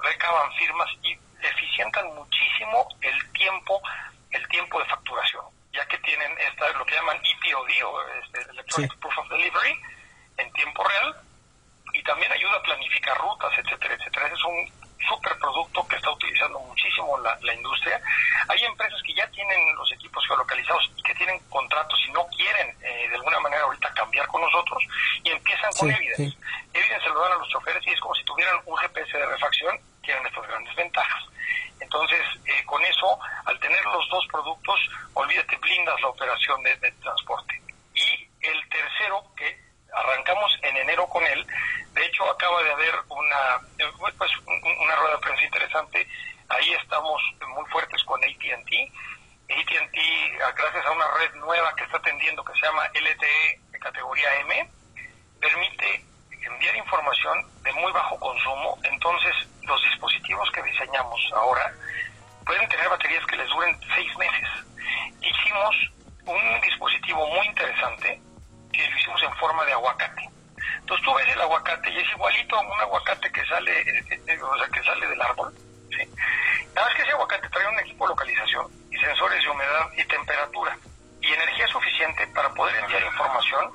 recaban 0.02 0.52
firmas 0.54 0.90
y 1.04 1.18
eficientan 1.42 2.06
muchísimo 2.16 2.88
el 3.02 3.32
tiempo 3.32 3.82
el 4.32 4.48
tiempo 4.50 4.80
de 4.80 4.86
facturación 4.86 5.46
ya 5.74 5.86
que 5.86 5.98
tienen 6.00 6.32
esta, 6.40 6.70
lo 6.78 6.86
que 6.86 6.96
llaman 6.96 7.18
EPOD 7.18 7.86
o 7.86 8.02
este, 8.24 8.42
Electronic 8.52 9.00
Proof 9.00 9.18
of 9.20 9.30
Delivery 9.30 9.80
en 10.38 10.52
tiempo 10.54 10.84
real 10.84 11.16
y 11.94 12.04
también 12.04 12.32
ayuda 12.32 12.56
a 12.58 12.64
planificar 12.64 13.18
rutas, 13.18 13.52
etcétera, 13.58 13.96
etcétera. 13.96 14.28
Ese 14.28 14.36
es 14.36 14.44
un 14.44 14.72
super 15.08 15.38
producto 15.40 15.88
que 15.88 15.96
está 15.96 16.12
utilizando 16.12 16.60
muchísimo 16.60 17.18
la, 17.20 17.38
la, 17.42 17.54
industria. 17.54 18.00
Hay 18.48 18.64
empresas 18.64 19.02
que 19.04 19.14
ya 19.14 19.28
tienen 19.32 19.76
los 19.76 19.92
equipos 19.94 20.26
geolocalizados 20.28 20.92
y 20.96 21.02
que 21.02 21.16
tienen 21.16 21.40
contratos 21.50 22.00
y 22.08 22.12
no 22.12 22.28
quieren 22.28 22.76
eh, 22.82 23.08
de 23.10 23.16
alguna 23.16 23.40
manera 23.40 23.64
ahorita 23.64 23.92
cambiar 23.94 24.28
con 24.28 24.42
nosotros 24.42 24.84
y 25.24 25.30
empiezan 25.30 25.72
con 25.74 25.90
sí, 25.90 25.96
Evidence. 25.96 26.30
Sí. 26.30 26.38
Evidence 26.74 27.04
se 27.04 27.10
lo 27.10 27.22
dan 27.22 27.32
a 27.32 27.36
los 27.36 27.50
choferes 27.50 27.88
y 27.88 27.92
es 27.92 28.00
como 28.00 28.16
si 28.16 28.24
tuvieran 28.26 28.60
un 28.66 28.78
GPS 28.78 29.18
de 29.18 29.26
refacción, 29.26 29.80
tienen 30.04 30.26
estas 30.28 30.48
grandes 30.48 30.76
ventajas. 30.76 31.24
Entonces, 31.80 32.20
eh, 32.46 32.64
con 32.66 32.84
eso, 32.86 33.20
al 33.46 33.60
tener 33.60 33.84
los 33.86 34.08
dos 34.10 34.28
productos, 34.28 34.80
olvídate, 35.14 35.56
blindas 35.58 36.00
la 36.02 36.10
operación 36.10 36.62
de, 36.64 36.76
transporte. 37.02 37.62
Y 37.94 38.28
el 38.42 38.70
tercero, 38.70 39.24
que 39.36 39.58
arrancamos 39.94 40.52
en 40.62 40.78
enero 40.78 40.99
con 41.10 41.24
él, 41.26 41.46
de 41.94 42.06
hecho 42.06 42.30
acaba 42.30 42.64
de 42.64 42.72
haber 42.72 42.96
una, 43.10 43.60
pues, 44.18 44.32
una 44.46 44.96
rueda 44.96 45.16
de 45.16 45.22
prensa 45.22 45.44
interesante, 45.44 46.08
ahí 46.50 46.74
estamos 46.74 47.22
muy 47.56 47.66
fuertes 47.70 48.04
con 48.04 48.24
ATT. 48.24 48.72
ATT, 49.50 49.98
gracias 50.56 50.86
a 50.86 50.92
una 50.92 51.08
red 51.18 51.34
nueva 51.36 51.76
que 51.76 51.84
está 51.84 51.98
atendiendo 51.98 52.44
que 52.44 52.54
se 52.54 52.68
llama 52.68 52.88
LTE 52.94 53.60
de 53.72 53.80
categoría 53.80 54.40
M, 54.42 54.70
permite 55.40 56.06
enviar 56.42 56.76
información 56.76 57.64
de 57.64 57.74
muy 57.74 57.92
bajo 57.92 58.20
consumo, 58.20 58.78
entonces 58.84 59.34
los 59.64 59.82
dispositivos 59.84 60.50
que 60.52 60.64
diseñamos 60.64 61.20
ahora 61.34 61.74
pueden 62.46 62.68
tener 62.70 62.90
baterías 62.90 63.26
que 63.26 63.38
les 63.38 63.50
duren 63.50 63.80
seis 63.96 64.18
meses. 64.18 64.50
Hicimos 65.22 65.76
un 66.26 66.62
dispositivo 66.62 67.28
muy 67.28 67.48
interesante 67.48 68.22
que 68.72 68.88
lo 68.88 68.98
hicimos 68.98 69.24
en 69.24 69.34
forma 69.38 69.66
de 69.66 69.74
aguacate. 69.74 70.29
Entonces 70.90 71.06
tú 71.06 71.14
ves 71.14 71.28
el 71.36 71.42
aguacate 71.42 71.92
y 71.92 72.00
es 72.00 72.10
igualito 72.10 72.56
a 72.56 72.62
un 72.62 72.82
aguacate 72.82 73.32
que 73.32 73.46
sale, 73.46 73.80
eh, 73.80 74.22
eh, 74.26 74.42
o 74.42 74.58
sea, 74.58 74.68
que 74.70 74.82
sale 74.82 75.06
del 75.06 75.22
árbol. 75.22 75.54
Nada 76.74 76.88
más 76.88 76.96
que 76.96 77.04
ese 77.04 77.12
aguacate 77.12 77.48
trae 77.50 77.68
un 77.68 77.78
equipo 77.78 78.06
de 78.06 78.10
localización 78.10 78.66
y 78.90 78.98
sensores 78.98 79.40
de 79.44 79.50
humedad 79.50 79.86
y 79.96 80.04
temperatura 80.06 80.76
y 81.22 81.32
energía 81.32 81.68
suficiente 81.68 82.26
para 82.34 82.52
poder 82.56 82.76
enviar 82.78 83.04
información 83.04 83.72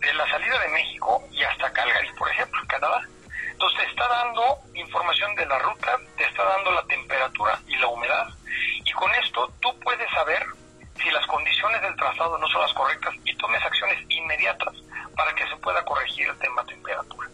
de 0.00 0.12
la 0.12 0.28
salida 0.28 0.58
de 0.58 0.68
México 0.68 1.26
y 1.32 1.42
hasta 1.44 1.72
Calgary, 1.72 2.12
por 2.12 2.28
ejemplo, 2.28 2.60
en 2.60 2.66
Canadá. 2.66 3.00
Entonces 3.50 3.78
te 3.78 3.86
está 3.86 4.06
dando 4.06 4.58
información 4.74 5.34
de 5.36 5.46
la 5.46 5.58
ruta, 5.60 5.96
te 6.18 6.24
está 6.24 6.44
dando 6.44 6.72
la 6.72 6.84
temperatura 6.84 7.58
y 7.68 7.76
la 7.78 7.86
humedad. 7.86 8.28
Y 8.84 8.92
con 8.92 9.10
esto 9.14 9.50
tú 9.62 9.80
puedes 9.80 10.10
saber 10.10 10.44
si 11.02 11.10
las 11.10 11.26
condiciones 11.26 11.82
del 11.82 11.96
trazado 11.96 12.38
no 12.38 12.48
son 12.48 12.62
las 12.62 12.72
correctas 12.72 13.14
y 13.24 13.36
tomes 13.36 13.62
acciones 13.64 13.98
inmediatas 14.08 14.74
para 15.16 15.34
que 15.34 15.46
se 15.48 15.56
pueda 15.56 15.84
corregir 15.84 16.28
el 16.28 16.38
tema 16.38 16.64
temperatura. 16.64 17.28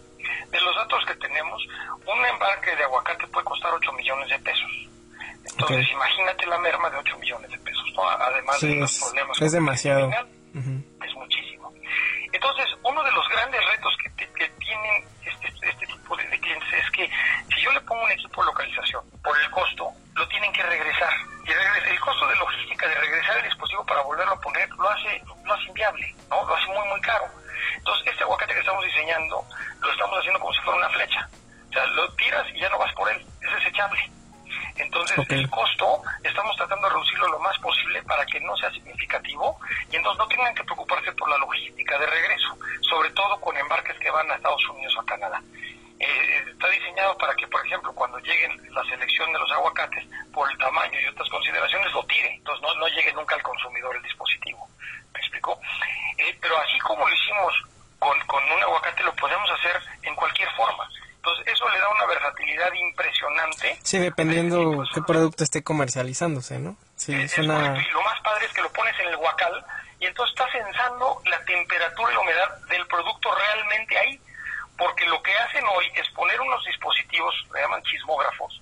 De 0.50 0.60
los 0.60 0.74
datos 0.76 1.04
que 1.06 1.14
tenemos, 1.16 1.62
un 2.06 2.26
embarque 2.26 2.74
de 2.76 2.84
aguacate 2.84 3.26
puede 3.28 3.44
costar 3.44 3.72
8 3.72 3.92
millones 3.92 4.28
de 4.28 4.38
pesos. 4.40 4.70
Entonces, 5.44 5.90
imagínate 5.90 6.46
la 6.46 6.58
merma 6.58 6.90
de 6.90 6.98
8 6.98 7.18
millones 7.18 7.50
de 7.50 7.58
pesos, 7.58 7.84
además 7.98 8.60
de 8.60 8.76
los 8.76 8.98
problemas. 8.98 9.40
Es 9.40 9.52
demasiado. 9.52 10.10
Es 11.04 11.14
muchísimo. 11.14 11.72
Entonces, 12.32 12.66
uno 12.82 13.02
de 13.02 13.12
los 13.12 13.28
grandes 13.28 13.60
retos 13.72 13.96
que, 14.02 14.10
tienen 14.58 15.04
este, 15.24 15.48
este 15.68 15.86
tipo 15.86 16.16
de, 16.16 16.24
clientes 16.28 16.68
es 16.72 16.90
que 16.92 17.10
si 17.54 17.60
yo 17.62 17.72
le 17.72 17.80
pongo 17.82 18.04
un 18.04 18.10
equipo 18.10 18.42
de 18.42 18.46
localización 18.46 19.02
por 19.22 19.38
el 19.38 19.50
costo, 19.50 19.90
lo 20.14 20.28
tienen 20.28 20.52
que 20.52 20.62
regresar. 20.62 21.12
Y 21.44 21.50
el 21.50 22.00
costo 22.00 22.26
de 22.28 22.36
logística 22.36 22.88
de 22.88 22.94
regresar 22.94 23.36
el 23.38 23.44
dispositivo 23.44 23.84
para 23.84 24.02
volverlo 24.02 24.32
a 24.32 24.40
poner 24.40 24.68
lo 24.70 24.88
hace, 24.88 25.22
lo 25.44 25.54
hace 25.54 25.64
inviable, 25.64 26.14
¿no? 26.28 26.46
lo 26.46 26.54
hace 26.54 26.66
muy, 26.66 26.88
muy 26.88 27.00
caro. 27.00 27.24
Entonces, 27.76 28.06
este 28.08 28.22
aguacate 28.24 28.54
que 28.54 28.60
estamos 28.60 28.84
diseñando 28.84 29.44
lo 29.80 29.92
estamos 29.92 30.18
haciendo 30.18 30.40
como 30.40 30.52
si 30.52 30.60
fuera 30.60 30.78
una 30.78 30.90
flecha. 30.90 31.28
O 31.68 31.72
sea, 31.72 31.86
lo 31.86 32.08
tiras 32.14 32.46
y 32.54 32.60
ya 32.60 32.68
no 32.68 32.78
vas 32.78 32.92
por 32.94 33.10
él, 33.10 33.24
es 33.40 33.54
desechable. 33.54 34.10
Entonces, 34.76 35.18
el 35.28 35.50
costo 35.50 36.02
estamos 36.22 36.56
tratando 36.56 36.86
de 36.88 36.94
reducirlo 36.94 37.28
lo 37.28 37.38
más 37.40 37.56
posible 37.58 38.02
para 38.02 38.24
que 38.26 38.40
no 38.40 38.56
sea 38.56 38.70
significativo 38.70 39.58
y 39.90 39.96
entonces 39.96 40.18
no 40.18 40.28
tengan 40.28 40.54
que 40.54 40.64
preocuparse 40.64 41.12
por 41.12 41.28
la 41.28 41.38
logística 41.38 41.98
de 41.98 42.06
regreso, 42.06 42.56
sobre 42.88 43.10
todo 43.10 43.40
con 43.40 43.56
embarques 43.56 43.98
que 43.98 44.10
van 44.10 44.30
a 44.30 44.34
Estados 44.34 44.68
Unidos 44.68 44.94
o 44.96 45.00
a 45.00 45.06
Canadá. 45.06 45.42
Eh, 45.98 46.44
está 46.50 46.68
diseñado 46.68 47.16
para 47.18 47.34
que, 47.34 47.46
por 47.46 47.64
ejemplo, 47.64 47.92
cuando 47.92 48.18
lleguen 48.20 48.58
la 48.72 48.82
selección 48.84 49.30
de 49.32 49.38
los 49.38 49.52
aguacates, 49.52 50.04
por 50.32 50.50
el 50.50 50.58
tamaño 50.58 50.98
y 51.00 51.06
otras 51.08 51.28
consideraciones, 51.40 51.92
lo 51.92 52.04
tire, 52.04 52.34
entonces 52.34 52.62
no, 52.62 52.74
no 52.74 52.88
llegue 52.88 53.12
nunca 53.12 53.34
al 53.34 53.42
consumidor 53.42 53.96
el 53.96 54.02
dispositivo. 54.02 54.68
¿Me 55.12 55.20
explico? 55.20 55.58
Eh, 56.18 56.36
pero 56.40 56.58
así 56.58 56.78
como 56.80 57.08
lo 57.08 57.14
hicimos 57.14 57.54
con, 57.98 58.18
con 58.26 58.42
un 58.44 58.62
aguacate, 58.62 59.02
lo 59.02 59.14
podemos 59.14 59.50
hacer 59.50 59.80
en 60.02 60.14
cualquier 60.14 60.48
forma. 60.52 60.88
Entonces, 61.16 61.48
eso 61.48 61.68
le 61.68 61.78
da 61.78 61.88
una 61.90 62.06
versatilidad 62.06 62.72
impresionante. 62.72 63.78
Sí, 63.82 63.98
dependiendo 63.98 64.84
qué 64.94 65.02
producto 65.02 65.44
esté 65.44 65.62
comercializándose, 65.62 66.58
¿no? 66.58 66.76
Sí, 66.96 67.14
es, 67.14 67.36
Y 67.36 67.42
lo 67.42 68.02
más 68.02 68.20
padre 68.22 68.46
es 68.46 68.52
que 68.52 68.62
lo 68.62 68.72
pones 68.72 68.98
en 69.00 69.08
el 69.08 69.16
guacal 69.16 69.64
y 69.98 70.06
entonces 70.06 70.34
estás 70.34 70.50
sensando 70.52 71.20
la 71.26 71.42
temperatura 71.44 72.10
y 72.10 72.14
la 72.14 72.20
humedad 72.20 72.58
del 72.68 72.86
producto 72.86 73.34
realmente 73.34 73.98
ahí. 73.98 74.20
Porque 74.78 75.04
lo 75.06 75.22
que 75.22 75.34
hacen 75.36 75.64
hoy 75.76 75.92
es 75.94 76.08
poner 76.10 76.40
unos 76.40 76.64
dispositivos, 76.64 77.34
se 77.52 77.60
llaman 77.60 77.82
chismógrafos, 77.82 78.60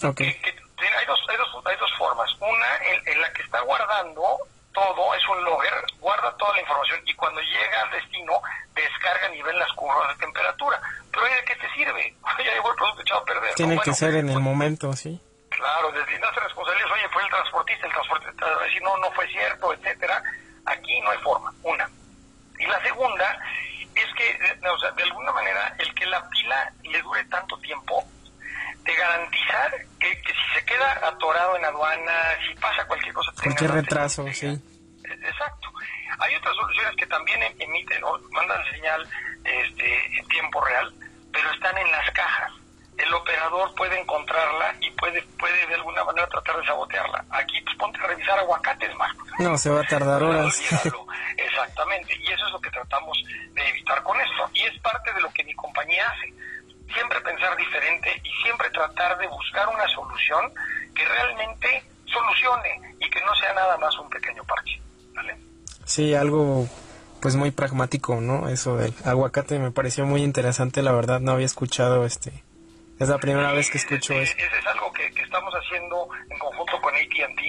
okay. 0.00 0.32
que, 0.34 0.50
hay, 0.50 1.06
dos, 1.06 1.18
hay, 1.28 1.36
dos, 1.36 1.66
hay 1.66 1.76
dos 1.76 1.85
formas. 2.06 2.30
Una 2.40 3.10
en 3.10 3.20
la 3.20 3.32
que 3.32 3.42
está 3.42 3.60
guardando 3.62 4.38
todo, 4.72 5.14
es 5.14 5.28
un 5.28 5.42
logger, 5.44 5.72
guarda 5.98 6.30
toda 6.36 6.54
la 6.54 6.60
información 6.60 7.00
y 7.06 7.14
cuando 7.14 7.40
llega 7.40 7.82
al 7.82 7.90
destino 7.90 8.40
descarga 8.74 9.26
a 9.26 9.30
nivel 9.30 9.58
las 9.58 9.72
curvas 9.72 10.08
de 10.10 10.24
temperatura. 10.24 10.80
Pero 11.10 11.24
¿de 11.24 11.44
qué 11.46 11.56
te 11.56 11.70
sirve? 11.74 12.14
ya 12.44 12.52
llegó 12.52 12.70
el 12.70 12.76
producto 12.76 13.02
echado 13.02 13.20
a 13.20 13.24
perder. 13.24 13.54
Tiene 13.54 13.78
que 13.80 13.94
ser 13.94 14.14
en 14.16 14.28
el 14.28 14.40
momento, 14.40 14.92
sí. 14.92 15.20
Claro, 15.48 15.90
deslindase 15.92 16.40
responsabilidades, 16.40 16.92
oye, 16.92 17.08
fue 17.08 17.22
el 17.22 17.28
transportista, 17.30 17.86
el 17.86 17.92
transportista 17.92 18.44
va 18.44 18.60
a 18.60 18.64
decir, 18.64 18.82
no, 18.82 18.96
no 18.98 19.10
fue 19.12 19.26
cierto, 19.28 19.72
etcétera. 19.72 20.22
Aquí 20.66 21.00
no 21.00 21.10
hay 21.10 21.18
forma, 21.18 21.52
una. 21.62 21.88
Y 22.58 22.66
la 22.66 22.80
segunda 22.82 23.38
es 23.94 24.14
que, 24.14 24.58
o 24.68 24.78
sea, 24.78 24.90
de 24.90 25.02
alguna 25.04 25.32
manera, 25.32 25.74
el 25.78 25.94
que 25.94 26.04
la 26.06 26.28
pila 26.28 26.72
le 26.82 27.00
dure 27.00 27.24
tanto 27.24 27.56
tiempo, 27.58 28.04
te 28.84 28.94
garantizar 28.94 29.72
que, 29.98 30.14
si 30.22 30.54
se 30.54 30.64
queda 30.64 30.94
atorado 31.08 31.56
en 31.56 31.64
aduana, 31.64 32.12
si 32.46 32.54
pasa 32.60 32.86
cualquier 32.86 33.14
cosa... 33.14 33.32
Cualquier 33.42 33.70
retraso, 33.70 34.26
sí. 34.32 34.46
Exacto. 35.04 35.68
Hay 36.18 36.34
otras 36.34 36.54
soluciones 36.56 36.96
que 36.96 37.06
también 37.06 37.42
em, 37.42 37.52
emiten 37.60 38.02
o 38.04 38.18
mandan 38.30 38.62
señal 38.70 39.06
este, 39.44 40.18
en 40.18 40.28
tiempo 40.28 40.60
real, 40.64 40.92
pero 41.32 41.50
están 41.52 41.76
en 41.78 41.90
las 41.90 42.10
cajas. 42.12 42.52
El 42.96 43.12
operador 43.12 43.74
puede 43.74 44.00
encontrarla 44.00 44.74
y 44.80 44.90
puede 44.92 45.20
puede 45.38 45.66
de 45.66 45.74
alguna 45.74 46.02
manera 46.04 46.26
tratar 46.28 46.56
de 46.56 46.66
sabotearla. 46.66 47.24
Aquí 47.30 47.60
pues 47.60 47.76
ponte 47.76 47.98
a 47.98 48.06
revisar 48.06 48.38
aguacates 48.38 48.94
más. 48.96 49.14
No, 49.38 49.58
se 49.58 49.68
va 49.68 49.82
a 49.82 49.84
tardar 49.84 50.22
horas. 50.22 50.58
Exactamente, 51.36 52.16
y 52.16 52.32
eso 52.32 52.46
es 52.46 52.52
lo 52.52 52.60
que 52.60 52.70
tratamos 52.70 53.22
de 53.52 53.68
evitar 53.68 54.02
con 54.02 54.18
esto. 54.18 54.48
Y 54.54 54.62
es 54.62 54.80
parte 54.80 55.12
de 55.12 55.20
lo 55.20 55.30
que 55.32 55.44
mi 55.44 55.54
compañía 55.54 56.06
hace 56.08 56.32
siempre 56.92 57.20
pensar 57.20 57.56
diferente 57.56 58.20
y 58.24 58.30
siempre 58.42 58.70
tratar 58.70 59.18
de 59.18 59.26
buscar 59.26 59.68
una 59.68 59.86
solución 59.88 60.52
que 60.96 61.04
realmente 61.04 61.84
solucione 62.06 62.80
y 63.00 63.10
que 63.10 63.20
no 63.20 63.34
sea 63.36 63.52
nada 63.54 63.76
más 63.78 63.96
un 63.98 64.08
pequeño 64.10 64.42
parche. 64.44 64.80
¿vale? 65.14 65.36
Sí, 65.84 66.14
algo 66.14 66.68
pues 67.20 67.36
muy 67.36 67.50
pragmático, 67.50 68.20
¿no? 68.20 68.48
Eso 68.48 68.76
del 68.76 68.94
aguacate 69.04 69.58
me 69.58 69.70
pareció 69.70 70.04
muy 70.04 70.22
interesante, 70.22 70.82
la 70.82 70.92
verdad 70.92 71.20
no 71.20 71.32
había 71.32 71.46
escuchado 71.46 72.04
este. 72.04 72.32
Es 72.98 73.08
la 73.08 73.18
primera 73.18 73.52
vez 73.52 73.70
que 73.70 73.78
escucho 73.78 74.14
eso. 74.14 74.34
Ese 74.36 74.58
es 74.58 74.66
algo 74.66 74.90
que, 74.92 75.06
estamos 75.06 75.52
haciendo 75.54 76.08
en 76.30 76.38
conjunto 76.38 76.80
con 76.80 76.94
ATT. 76.94 77.40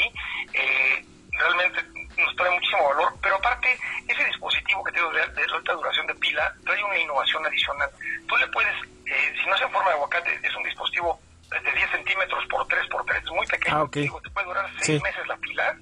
Eh, 0.53 1.05
realmente 1.31 1.79
nos 2.17 2.35
trae 2.35 2.51
muchísimo 2.51 2.89
valor, 2.89 3.13
pero 3.21 3.35
aparte, 3.35 3.77
ese 4.07 4.25
dispositivo 4.25 4.83
que 4.83 4.91
tengo 4.91 5.09
de, 5.11 5.19
de 5.19 5.43
alta 5.53 5.73
duración 5.73 6.07
de 6.07 6.15
pila 6.15 6.53
trae 6.65 6.83
una 6.83 6.97
innovación 6.97 7.45
adicional. 7.45 7.89
Tú 8.27 8.35
le 8.35 8.47
puedes 8.47 8.73
eh, 9.09 9.33
si 9.41 9.49
no 9.49 9.55
es 9.55 9.61
en 9.61 9.71
forma 9.71 9.89
de 9.89 9.95
aguacate, 9.95 10.39
es 10.43 10.55
un 10.55 10.63
dispositivo 10.63 11.19
de 11.49 11.71
10 11.71 11.91
centímetros 11.91 12.45
por 12.47 12.67
3 12.67 12.87
por 12.87 13.05
3, 13.05 13.23
es 13.23 13.31
muy 13.31 13.47
pequeño. 13.47 13.81
Ah, 13.83 13.87
te 13.91 14.29
puede 14.29 14.45
durar 14.45 14.69
6 14.79 15.01
meses 15.01 15.27
la 15.27 15.37
pila, 15.37 15.75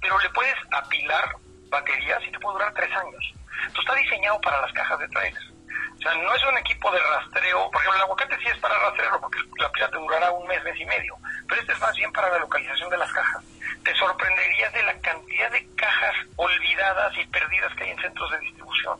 pero 0.00 0.18
le 0.18 0.30
puedes 0.30 0.54
apilar 0.70 1.36
baterías 1.68 2.22
y 2.26 2.30
te 2.30 2.38
puede 2.38 2.54
durar 2.54 2.74
3 2.74 2.90
años. 2.96 3.34
Entonces 3.66 3.80
está 3.80 3.94
diseñado 3.94 4.40
para 4.40 4.60
las 4.60 4.72
cajas 4.72 4.98
de 4.98 5.08
trailers. 5.08 5.52
O 5.98 6.02
sea, 6.02 6.14
no 6.14 6.34
es 6.34 6.44
un 6.44 6.58
equipo 6.58 6.90
de 6.90 6.98
rastreo, 6.98 7.70
por 7.70 7.80
ejemplo, 7.80 7.96
el 7.96 8.02
aguacate 8.02 8.36
sí 8.38 8.48
es 8.48 8.58
para 8.58 8.76
rastrearlo, 8.76 9.20
porque 9.20 9.38
la 9.56 9.70
pila 9.70 9.88
te 9.88 9.98
durará 9.98 10.32
un 10.32 10.48
mes, 10.48 10.62
mes 10.64 10.80
y 10.80 10.84
medio, 10.84 11.16
pero 11.48 11.60
este 11.60 11.72
es 11.72 11.78
más 11.78 11.94
bien 11.94 12.12
para 12.12 12.28
la 12.28 12.38
localización 12.40 12.90
de 12.90 12.98
las 12.98 13.12
cajas. 13.12 13.44
Te 13.84 13.94
sorprenderías 13.94 14.72
de 14.72 14.82
la 14.82 14.98
cantidad 14.98 15.50
de 15.52 15.66
cajas 15.76 16.14
olvidadas 16.36 17.16
y 17.16 17.26
perdidas 17.26 17.72
que 17.76 17.84
hay 17.84 17.90
en 17.90 18.00
centros 18.00 18.30
de 18.32 18.38
distribución. 18.40 18.98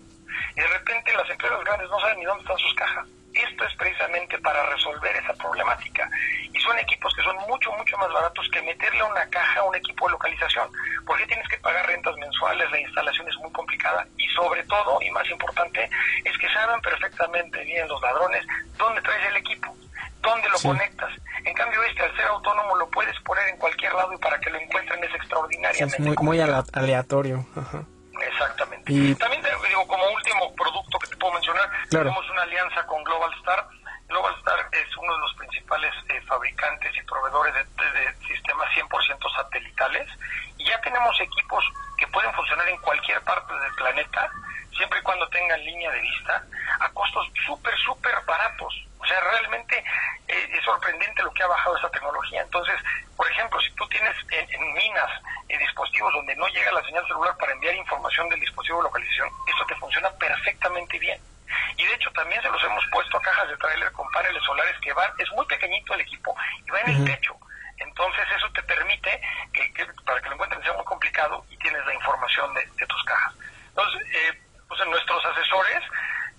Y 0.55 0.61
de 0.61 0.69
repente 0.69 1.13
las 1.13 1.29
empresas 1.29 1.65
grandes 1.65 1.91
no 1.91 2.01
saben 2.01 2.19
ni 2.19 2.25
dónde 2.25 2.43
están 2.43 2.59
sus 2.59 2.75
cajas. 2.75 3.09
Esto 3.49 3.65
es 3.65 3.75
precisamente 3.77 4.39
para 4.39 4.65
resolver 4.67 5.17
esa 5.17 5.35
problemática. 5.35 6.09
Y 6.53 6.61
son 6.61 6.79
equipos 6.79 7.15
que 7.15 7.23
son 7.23 7.37
mucho, 7.49 7.73
mucho 7.73 7.97
más 7.99 8.13
baratos 8.13 8.49
que 8.53 8.63
meterle 8.63 9.03
una 9.03 9.29
caja 9.31 9.61
a 9.61 9.65
un 9.65 9.75
equipo 9.75 10.07
de 10.07 10.13
localización. 10.13 10.71
Porque 11.07 11.27
tienes 11.27 11.49
que 11.49 11.59
pagar 11.59 11.87
rentas 11.87 12.17
mensuales, 12.17 12.71
la 12.71 12.81
instalación 12.81 13.29
es 13.29 13.37
muy 13.37 13.51
complicada 13.53 14.07
y 14.17 14.27
sobre 14.29 14.63
todo, 14.65 15.01
y 15.03 15.11
más 15.11 15.29
importante, 15.31 15.89
es 16.25 16.39
que 16.39 16.49
saben 16.53 16.81
perfectamente 16.81 17.65
bien 17.65 17.89
los 17.89 18.01
ladrones 18.01 18.45
dónde 18.77 19.01
traes 19.03 19.27
el 19.27 19.37
equipo, 19.37 19.75
dónde 20.21 20.49
lo 20.49 20.59
conectas. 20.59 21.11
En 21.45 21.55
cambio, 21.55 21.83
este, 21.85 22.03
al 22.03 22.17
ser 22.17 22.27
autónomo, 22.27 22.77
lo 22.77 22.89
puedes 22.91 23.19
poner 23.21 23.49
en 23.49 23.57
cualquier 23.59 23.93
lado 23.95 24.13
y 24.13 24.19
para 24.19 24.39
que 24.39 24.51
lo 24.51 24.59
encuentren 24.59 25.03
es 25.03 25.15
extraordinariamente. 25.15 25.97
es 25.97 26.01
muy, 26.01 26.17
muy 26.17 26.41
aleatorio. 26.41 27.45
Exactamente. 28.21 28.93
Y 28.93 29.15
también 29.17 29.43
digo, 29.69 29.87
como 29.87 30.05
último 30.11 30.55
producto 30.55 30.99
que 30.99 31.09
te 31.09 31.17
puedo 31.17 31.35
mencionar, 31.35 31.69
tenemos 31.91 32.31
una 32.31 32.43
alianza 32.43 32.87
con 32.87 33.03
Global 33.05 33.33
Star. 33.39 33.67
Global 34.09 34.35
Star 34.39 34.69
es 34.73 34.97
uno 34.97 35.13
de 35.15 35.21
los 35.21 35.35
principales 35.35 35.93
eh, 36.09 36.21
fabricantes 36.27 36.95
y 36.95 37.03
proveedores 37.03 37.55
de, 37.55 38.27
sistemas 38.27 38.69
100% 38.77 39.37
satelitales 39.37 40.09
y 40.59 40.71
siempre 44.77 44.99
y 44.99 45.03
cuando 45.03 45.29
tengan 45.29 45.65
línea 45.65 45.91
de 45.91 46.01
vista, 46.01 46.45
a 46.81 46.89
costos 46.91 47.27
súper, 47.47 47.75
súper 47.79 48.15
baratos. 48.27 48.75
O 48.99 49.07
sea, 49.07 49.21
realmente 49.21 49.85
eh, 50.29 50.49
es 50.53 50.65
sorprendente 50.65 51.23
lo 51.23 51.33
que 51.33 51.43
ha 51.43 51.49
bajado 51.49 51.77
esta 51.77 51.91
tecnología. 51.91 52.43
Entonces, 52.43 52.75
por 53.17 53.29
ejemplo, 53.31 53.61
si 53.61 53.71
tú 53.73 53.87
tienes 53.89 54.15
en, 54.31 54.75
minas 54.75 55.11
eh, 55.49 55.59
dispositivos 55.59 56.13
donde 56.15 56.37
no 56.37 56.47
llega 56.49 56.73
la 56.73 56.83
señal 56.85 57.07
celular 57.07 57.37
para 57.37 57.53
enviar 57.53 57.75
información 57.75 58.29
del 58.29 58.41
dispositivo 58.41 58.79
de 58.79 58.85
localización, 58.85 59.29
esto 59.47 59.67
te 59.67 59.75
funciona 59.77 60.11
perfectamente 60.11 60.99
bien. 60.99 61.21
Y 61.77 61.85
de 61.85 61.95
hecho 61.95 62.11
también 62.13 62.41
se 62.43 62.49
los 62.49 62.63
hemos 62.65 62.85
puesto 62.91 63.19
a 63.19 63.23
cajas 63.23 63.49
de 63.49 63.57
trailer 63.57 63.93
con 63.93 64.11
paneles 64.11 64.43
solares 64.45 64.79
que 64.81 64.93
van, 64.93 65.11
es 65.19 65.31
muy 65.33 65.45
pequeñito 65.47 65.95
el 65.95 66.01
equipo 66.01 66.35
y 66.65 66.71
va 66.71 66.81
en 66.81 66.91
el 66.91 67.05
techo. 67.05 67.37
Entonces 67.77 68.25
eso 68.37 68.49
te 68.53 68.63
permite 68.63 69.21
que, 69.53 69.87
para 70.05 70.21
que 70.21 70.29
lo 70.29 70.35
encuentren 70.35 70.63
sea 70.63 70.73
muy 70.75 70.85
complicado 70.85 71.45
y 71.51 71.57
tienes 71.59 71.85
la 71.85 71.95
información 71.95 72.55
de, 72.55 72.87
tus 72.87 73.05
cajas. 73.05 73.35
Entonces, 73.69 74.03
eh, 74.15 74.41
pues 74.69 74.89
nuestros 74.89 75.25
asesores 75.27 75.83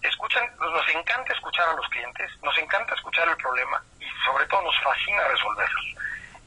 escuchan, 0.02 0.44
nos 0.58 0.90
encanta 0.90 1.34
escuchar 1.34 1.70
a 1.70 1.74
los 1.74 1.88
clientes, 1.90 2.32
nos 2.42 2.58
encanta 2.58 2.94
escuchar 2.96 3.28
el 3.30 3.38
problema 3.38 3.82
y 4.00 4.06
sobre 4.26 4.46
todo 4.48 4.62
nos 4.64 4.76
fascina 4.84 5.24
resolverlos. 5.28 5.86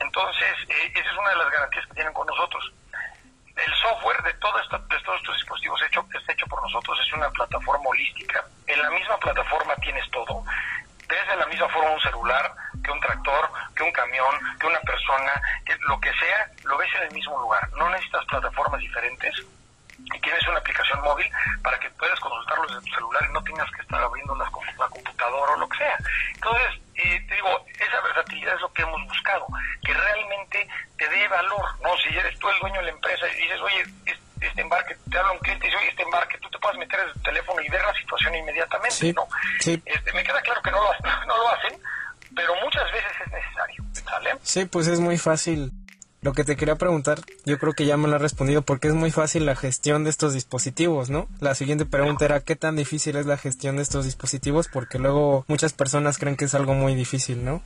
Entonces, 0.00 0.54
eh, 0.68 0.92
esa 0.94 1.10
es 1.10 1.16
una 1.16 1.30
de 1.30 1.37
las 1.37 1.50
garantías 1.50 1.87
que 1.87 1.94
tienen 1.94 2.12
con 2.12 2.26
nosotros. 2.26 2.72
El 3.56 3.74
software 3.76 4.22
de, 4.22 4.34
todo 4.34 4.58
de 4.58 5.00
todos 5.00 5.18
estos 5.18 5.37
dispositivos 5.37 5.80
hecho, 5.82 6.06
que 6.08 6.18
está 6.18 6.32
hecho 6.32 6.46
por 6.46 6.60
nosotros 6.62 6.98
es 7.00 7.12
una 7.12 7.30
plataforma 7.30 7.88
holística. 7.88 8.44
En 8.66 8.82
la 8.82 8.90
misma 8.90 9.16
plataforma 9.18 9.74
tienes 9.76 10.10
todo, 10.10 10.44
desde 11.08 11.37
la 11.37 11.46
misma 11.46 11.68
forma 11.68 11.90
un 11.90 12.00
celular, 12.00 12.52
que 12.84 12.90
un 12.90 13.00
tractor, 13.00 13.50
que 13.74 13.82
un 13.82 13.92
camión, 13.92 14.58
que 14.60 14.66
una 14.66 14.80
persona, 14.80 15.40
que 15.64 15.76
lo 15.88 15.98
que 16.00 16.12
sea, 16.14 16.50
lo 16.64 16.76
ves 16.76 16.92
en 16.96 17.02
el 17.04 17.12
mismo 17.12 17.38
lugar. 17.38 17.70
No 17.72 17.88
necesitas 17.88 18.24
plataformas 18.26 18.80
diferentes 18.80 19.34
y 19.98 20.20
tienes 20.20 20.46
una 20.46 20.58
aplicación 20.58 21.00
móvil 21.02 21.30
para 21.62 21.78
que 21.78 21.90
puedas 21.90 22.18
consultarlos 22.20 22.68
desde 22.68 22.88
tu 22.88 22.94
celular 22.94 23.26
y 23.28 23.32
no 23.32 23.42
tengas 23.42 23.70
que 23.72 23.82
estar 23.82 24.02
abriendo 24.02 24.34
la, 24.37 24.50
computadora 24.88 25.52
o 25.52 25.58
lo 25.58 25.68
que 25.68 25.78
sea. 25.78 25.98
Entonces, 26.34 26.80
eh, 26.94 27.24
te 27.28 27.34
digo, 27.34 27.66
esa 27.78 28.00
versatilidad 28.00 28.54
es 28.54 28.60
lo 28.60 28.72
que 28.72 28.82
hemos 28.82 29.02
buscado, 29.04 29.46
que 29.82 29.94
realmente 29.94 30.68
te 30.96 31.08
dé 31.08 31.28
valor, 31.28 31.80
¿no? 31.80 31.96
Si 31.98 32.16
eres 32.16 32.38
tú 32.38 32.48
el 32.48 32.58
dueño 32.60 32.76
de 32.76 32.87
la 32.87 32.90
empresa 32.90 33.26
y 33.28 33.42
dices, 33.42 33.60
oye, 33.60 33.84
este 34.40 34.60
embarque, 34.60 34.96
te 35.10 35.18
habla 35.18 35.32
un 35.32 35.38
cliente 35.38 35.66
y 35.66 35.70
dice, 35.70 35.80
oye, 35.80 35.90
este 35.90 36.02
embarque, 36.02 36.38
tú 36.38 36.50
te 36.50 36.58
puedes 36.58 36.78
meter 36.78 37.00
en 37.00 37.12
tu 37.12 37.20
teléfono 37.20 37.60
y 37.60 37.68
ver 37.68 37.82
la 37.82 37.94
situación 37.94 38.34
inmediatamente, 38.34 39.12
¿no? 39.12 39.28
Este, 39.58 40.12
me 40.12 40.22
queda 40.22 40.40
claro 40.42 40.62
que 40.62 40.70
no 40.70 40.82
lo, 40.82 40.92
no 41.26 41.37
lo 41.37 41.48
hacen, 41.50 41.80
pero 42.34 42.54
muchas 42.62 42.90
veces 42.92 43.12
es 43.24 43.32
necesario, 43.32 43.84
¿sale? 43.92 44.34
Sí, 44.56 44.64
pues 44.64 44.86
es 44.88 45.00
muy 45.00 45.18
fácil 45.18 45.70
lo 46.22 46.32
que 46.32 46.42
te 46.42 46.56
quería 46.56 46.76
preguntar, 46.76 47.20
yo 47.44 47.58
creo 47.58 47.75
que 47.75 47.84
ya 47.84 47.98
me 47.98 48.08
lo 48.08 48.16
has 48.16 48.22
respondido 48.22 48.62
porque 48.62 48.88
es 48.88 48.94
muy 48.94 49.10
fácil 49.10 49.44
la 49.44 49.54
gestión 49.54 50.02
de 50.02 50.08
estos 50.08 50.32
dispositivos, 50.32 51.10
¿no? 51.10 51.28
La 51.40 51.54
siguiente 51.54 51.84
pregunta 51.84 52.25
era 52.25 52.40
qué 52.40 52.56
tan 52.56 52.75
difícil 52.75 53.16
es 53.16 53.26
la 53.26 53.36
gestión 53.36 53.76
de 53.76 53.82
estos 53.82 54.06
dispositivos 54.06 54.68
porque 54.72 54.98
luego 54.98 55.44
muchas 55.46 55.75
personas 55.75 56.16
creen 56.16 56.36
que 56.36 56.46
es 56.46 56.54
algo 56.54 56.72
muy 56.72 56.94
difícil, 56.94 57.44
¿no? 57.44 57.60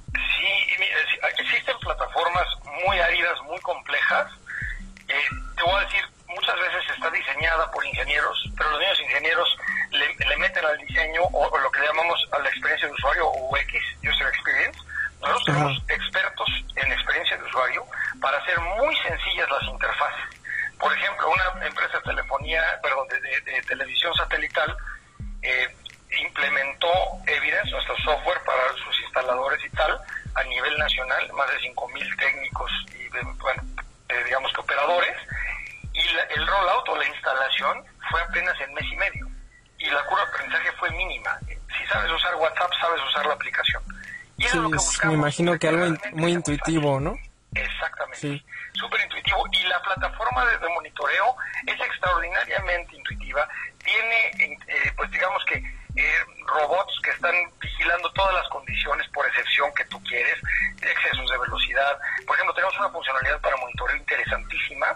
Imagino 45.41 45.59
que 45.59 45.69
algo 45.69 45.97
muy 46.13 46.33
intuitivo, 46.33 47.01
¿no? 47.01 47.19
Exactamente. 47.55 48.45
Súper 48.75 49.01
intuitivo. 49.01 49.45
Y 49.53 49.63
la 49.65 49.81
plataforma 49.83 50.45
de, 50.47 50.69
monitoreo 50.69 51.37
es 51.67 51.81
extraordinariamente 51.81 52.97
intuitiva. 52.97 53.49
Tiene, 53.83 54.57
eh, 54.69 54.93
pues 54.97 55.11
digamos 55.11 55.45
que, 55.47 55.57
eh, 55.97 56.25
robots 56.47 57.01
que 57.03 57.11
están 57.11 57.35
vigilando 57.61 58.11
todas 58.13 58.35
las 58.35 58.49
condiciones 58.49 59.09
por 59.09 59.27
excepción 59.27 59.73
que 59.75 59.85
tú 59.87 60.01
quieres, 60.05 60.39
excesos 60.81 61.29
de 61.31 61.39
velocidad. 61.39 61.99
Por 62.27 62.37
ejemplo, 62.37 62.55
tenemos 62.55 62.79
una 62.79 62.91
funcionalidad 62.91 63.41
para 63.41 63.57
monitoreo 63.57 63.97
interesantísima, 63.97 64.87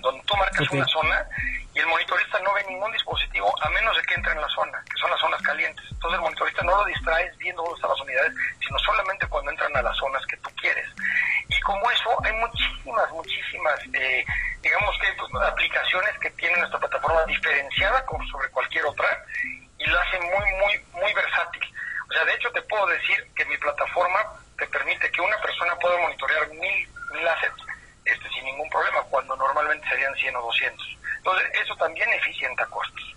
donde 0.00 0.22
tú 0.24 0.36
marcas 0.36 0.70
una 0.70 0.86
zona 0.86 1.26
y 1.74 1.78
el 1.78 1.86
monitorista 1.86 2.38
no 2.40 2.52
ve 2.52 2.64
ningún 2.68 2.92
dispositivo 2.92 3.52
a 3.62 3.70
menos 3.70 3.96
de 3.96 4.02
que 4.02 4.14
entre 4.14 4.32
en 4.32 4.40
la 4.40 4.48
zona, 4.48 4.82
que 4.84 5.00
son 5.00 5.10
las 5.10 5.20
zonas 5.20 5.40
calientes. 5.42 5.84
Entonces 5.90 6.16
el 6.16 6.22
monitorista 6.22 6.62
no 6.62 6.76
lo 6.76 6.84
distraes 6.84 7.36
viendo 7.38 7.62
dónde 7.62 7.76
están 7.76 7.90
las 7.90 8.00
unidades, 8.00 8.32
sino 8.60 8.78
solamente 8.78 9.26
cuando 9.26 9.50
entran 9.50 9.76
a 9.76 9.82
las 9.82 9.96
zonas 9.96 10.24
que 10.26 10.36
tú 10.38 10.50
quieres. 10.60 10.86
Y 11.48 11.60
como 11.60 11.90
eso, 11.90 12.10
hay 12.24 12.32
muchísimas, 12.34 13.10
muchísimas, 13.10 13.80
eh, 13.94 14.24
digamos 14.60 14.98
que 15.00 15.12
pues, 15.14 15.44
aplicaciones 15.44 16.18
que 16.18 16.30
tienen 16.32 16.58
nuestra 16.60 16.80
plataforma 16.80 17.24
diferenciada 17.24 18.04
como 18.04 18.26
sobre 18.28 18.48
cualquier 18.50 18.84
otra 18.84 19.24
y 19.78 19.86
lo 19.86 19.98
hace 19.98 20.18
muy, 20.20 20.52
muy, 20.60 21.00
muy 21.00 21.12
versátil. 21.14 21.62
O 22.08 22.12
sea, 22.12 22.24
de 22.26 22.34
hecho 22.34 22.50
te 22.52 22.62
puedo 22.62 22.86
decir 22.86 23.26
que 23.34 23.46
mi 23.46 23.56
plataforma 23.56 24.20
te 24.58 24.66
permite 24.66 25.10
que 25.10 25.20
una 25.22 25.38
persona 25.40 25.74
pueda 25.76 25.98
monitorear 25.98 26.48
mil, 26.50 26.88
mil 27.12 27.28
assets 27.28 27.64
este, 28.04 28.28
sin 28.30 28.44
ningún 28.44 28.68
problema, 28.68 29.02
cuando 29.04 29.36
normalmente 29.36 29.88
serían 29.88 30.14
100 30.14 30.36
o 30.36 30.42
200. 30.42 30.98
Entonces, 31.18 31.50
eso 31.62 31.76
también 31.76 32.08
eficienta 32.14 32.66
costos. 32.66 33.16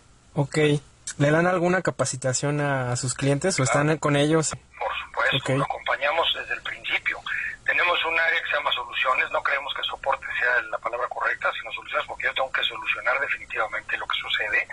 Ok. 0.55 0.79
¿Le 1.17 1.31
dan 1.31 1.47
alguna 1.47 1.81
capacitación 1.81 2.61
a 2.61 2.95
sus 2.95 3.13
clientes 3.13 3.59
o 3.59 3.63
están 3.63 3.97
con 3.97 4.15
ellos? 4.15 4.55
Por 4.79 4.91
supuesto, 5.03 5.51
lo 5.51 5.65
acompañamos 5.65 6.25
desde 6.33 6.53
el 6.53 6.61
principio. 6.61 7.19
Tenemos 7.65 7.99
un 8.05 8.17
área 8.17 8.41
que 8.41 8.49
se 8.49 8.55
llama 8.55 8.71
soluciones, 8.71 9.29
no 9.31 9.43
creemos 9.43 9.73
que 9.73 9.83
soporte 9.83 10.25
sea 10.39 10.61
la 10.71 10.77
palabra 10.77 11.09
correcta, 11.09 11.51
sino 11.59 11.73
soluciones 11.73 12.07
porque 12.07 12.23
yo 12.27 12.33
tengo 12.35 12.51
que 12.53 12.63
solucionar 12.63 13.19
definitivamente 13.19 13.97
lo 13.97 14.07
que 14.07 14.17
sucede. 14.17 14.65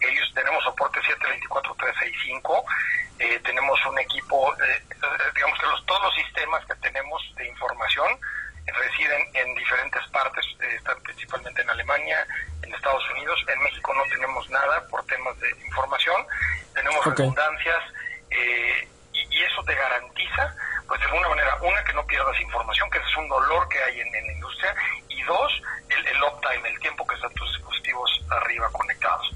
Ellos 0.00 0.30
tenemos 0.34 0.62
soporte 0.62 1.00
724-365, 1.00 2.64
eh, 3.20 3.40
tenemos 3.42 3.80
un 3.86 3.98
equipo, 4.00 4.52
eh, 4.60 4.82
digamos 5.34 5.58
que 5.58 5.66
los, 5.66 5.86
todos 5.86 6.02
los 6.02 6.14
sistemas 6.16 6.62
que 6.66 6.74
tenemos 6.76 7.22
de 7.36 7.48
información 7.48 8.08
residen 8.72 9.22
en 9.34 9.54
diferentes 9.54 10.02
partes, 10.08 10.44
eh, 10.60 10.74
están 10.76 11.00
principalmente 11.02 11.62
en 11.62 11.70
Alemania, 11.70 12.26
en 12.62 12.74
Estados 12.74 13.02
Unidos. 13.10 13.44
En 13.48 13.62
México 13.62 13.92
no 13.94 14.02
tenemos 14.04 14.48
nada 14.50 14.86
por 14.88 15.04
temas 15.06 15.38
de 15.40 15.50
información, 15.66 16.26
redundancias 17.04 17.82
eh, 18.30 18.88
y, 19.12 19.42
eso 19.42 19.62
te 19.64 19.74
garantiza, 19.74 20.54
pues 20.86 21.00
de 21.00 21.06
alguna 21.06 21.28
manera, 21.28 21.56
una, 21.60 21.84
que 21.84 21.92
no 21.92 22.06
pierdas 22.06 22.40
información, 22.40 22.90
que 22.90 22.98
ese 22.98 23.06
es 23.08 23.16
un 23.16 23.28
dolor 23.28 23.68
que 23.68 23.82
hay 23.82 24.00
en, 24.00 24.12
la 24.12 24.32
industria, 24.32 24.74
y 25.08 25.22
dos, 25.22 25.52
el, 25.88 26.06
el 26.06 26.22
uptime, 26.22 26.68
el 26.68 26.78
tiempo 26.80 27.06
que 27.06 27.14
están 27.14 27.32
tus 27.34 27.48
dispositivos 27.56 28.24
arriba 28.30 28.68
conectados. 28.72 29.30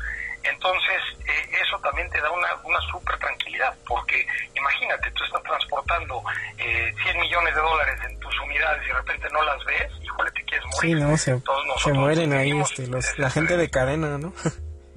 Entonces, 0.44 1.02
eh, 1.26 1.50
eso 1.60 1.78
también 1.80 2.08
te 2.10 2.20
da 2.20 2.30
una, 2.30 2.48
una 2.64 2.80
súper 2.90 3.18
tranquilidad, 3.18 3.74
porque 3.86 4.26
imagínate, 4.54 5.10
tú 5.10 5.24
estás 5.24 5.42
transportando 5.42 6.22
eh, 6.56 6.94
100 7.02 7.20
millones 7.20 7.54
de 7.54 7.60
dólares 7.60 8.00
en 8.08 8.18
tus 8.20 8.40
unidades 8.40 8.82
y 8.84 8.88
de 8.88 8.94
repente 8.94 9.28
no 9.30 9.42
las 9.42 9.64
ves, 9.64 9.92
híjole, 10.02 10.30
te 10.30 10.44
quieres 10.44 10.66
morir. 10.66 10.96
Sí, 10.96 11.02
no, 11.02 11.16
se, 11.16 11.42
se 11.82 11.92
mueren 11.92 12.32
ahí 12.32 12.58
este, 12.60 12.86
los, 12.86 13.18
la 13.18 13.30
gente 13.30 13.56
de 13.56 13.68
cadena, 13.68 14.16
¿no? 14.18 14.32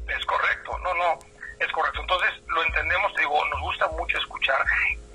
es 0.08 0.26
correcto, 0.26 0.78
no, 0.80 0.94
no, 0.94 1.20
es 1.60 1.72
correcto. 1.72 2.02
Entonces, 2.02 2.32
lo 2.48 2.64
entendemos, 2.64 3.14
te 3.14 3.22
digo, 3.22 3.46
nos 3.46 3.62
gusta 3.62 3.88
mucho 3.90 4.18
escuchar 4.18 4.64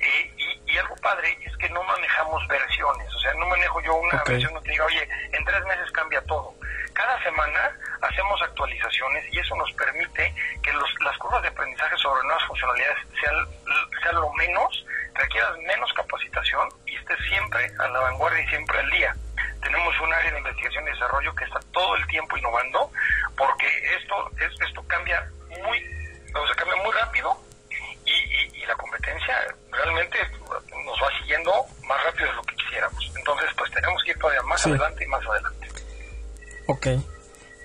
eh, 0.00 0.32
y, 0.36 0.72
y, 0.72 0.78
algo 0.78 0.96
padre 0.96 1.38
es 1.44 1.56
que 1.56 1.68
no 1.70 1.82
manejamos 1.84 2.46
versiones, 2.48 3.14
o 3.14 3.20
sea, 3.20 3.32
no 3.34 3.46
manejo 3.46 3.80
yo 3.80 3.94
una 3.94 4.22
versión 4.24 4.52
que 4.54 4.60
te 4.60 4.70
diga, 4.72 4.84
oye, 4.84 5.08
en 5.32 5.44
tres 5.44 5.64
meses 5.64 5.90
cambia 5.92 6.20
todo. 6.24 6.54
Cada 6.92 7.22
semana 7.22 7.72
hacemos 8.02 8.40
actualizaciones 8.42 9.24
y 9.32 9.38
eso 9.38 9.56
nos 9.56 9.72
permite 9.72 10.34
que 10.62 10.72
los, 10.72 10.88
las 11.00 11.16
curvas 11.18 11.42
de 11.42 11.48
aprendizaje 11.48 11.96
sobre 11.98 12.22
nuevas 12.24 12.44
funcionalidades 12.44 12.98
sean, 13.20 13.34
sean 14.02 14.14
lo 14.16 14.32
menos, 14.34 14.86
requieras 15.14 15.58
menos 15.58 15.92
capacitación 15.94 16.68
y 16.86 16.96
estés 16.96 17.18
siempre 17.28 17.70
a 17.78 17.88
la 17.88 18.00
vanguardia 18.00 18.42
y 18.42 18.48
siempre 18.48 18.78
al 18.78 18.90
día. 18.90 19.16
Tenemos 19.62 20.00
un 20.00 20.12
área 20.12 20.30
de 20.30 20.38
investigación 20.38 20.84
y 20.86 20.90
desarrollo 20.90 21.34
que 21.34 21.44
está 21.44 21.60
todo 21.72 21.96
el 21.96 22.06
tiempo 22.06 22.36
innovando 22.36 22.90
porque 23.36 23.66
esto, 23.96 24.30
esto 24.60 24.82
cambia 24.86 25.24
muy, 25.48 25.78
o 26.34 26.46
sea, 26.46 26.56
cambia 26.56 26.76
muy 26.82 26.92
rápido 26.92 27.36
y, 28.04 28.60
y, 28.60 28.66
la 28.66 28.74
competencia 28.74 29.34
realmente 29.70 30.18
nos 30.84 31.02
va 31.02 31.18
siguiendo 31.18 31.52
más 31.86 32.02
rápido 32.04 32.28
de 32.28 32.34
lo 32.34 32.42
que 32.42 32.56
quisiéramos. 32.56 33.12
Entonces, 33.16 33.48
pues 33.56 33.70
tenemos 33.70 34.02
que 34.02 34.10
ir 34.10 34.18
todavía 34.18 34.42
más 34.42 34.66
adelante 34.66 35.04
y 35.04 35.06
más 35.06 35.26
adelante. 35.26 35.68
Ok. 36.66 36.86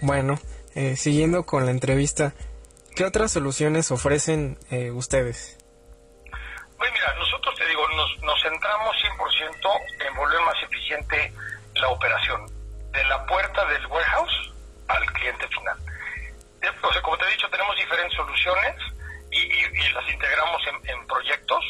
Bueno, 0.01 0.39
eh, 0.73 0.95
siguiendo 0.97 1.45
con 1.45 1.65
la 1.65 1.71
entrevista, 1.71 2.33
¿qué 2.95 3.05
otras 3.05 3.31
soluciones 3.31 3.91
ofrecen 3.91 4.57
eh, 4.71 4.89
ustedes? 4.89 5.59
Pues 6.75 6.91
mira, 6.91 7.13
nosotros 7.19 7.53
te 7.55 7.67
digo, 7.67 7.87
nos, 7.89 8.23
nos 8.23 8.41
centramos 8.41 8.95
100% 8.97 10.07
en 10.07 10.15
volver 10.15 10.41
más 10.41 10.55
eficiente 10.63 11.31
la 11.75 11.89
operación, 11.89 12.47
de 12.91 13.03
la 13.05 13.23
puerta 13.27 13.63
del 13.67 13.85
warehouse 13.85 14.53
al 14.87 15.05
cliente 15.13 15.47
final. 15.49 15.77
O 16.81 16.91
sea, 16.91 17.01
como 17.03 17.17
te 17.19 17.25
he 17.25 17.31
dicho, 17.33 17.47
tenemos 17.49 17.75
diferentes 17.75 18.17
soluciones 18.17 18.75
y, 19.29 19.93
las 19.93 20.09
integramos 20.09 20.61
en, 20.67 20.89
en 20.89 21.05
proyectos 21.05 21.63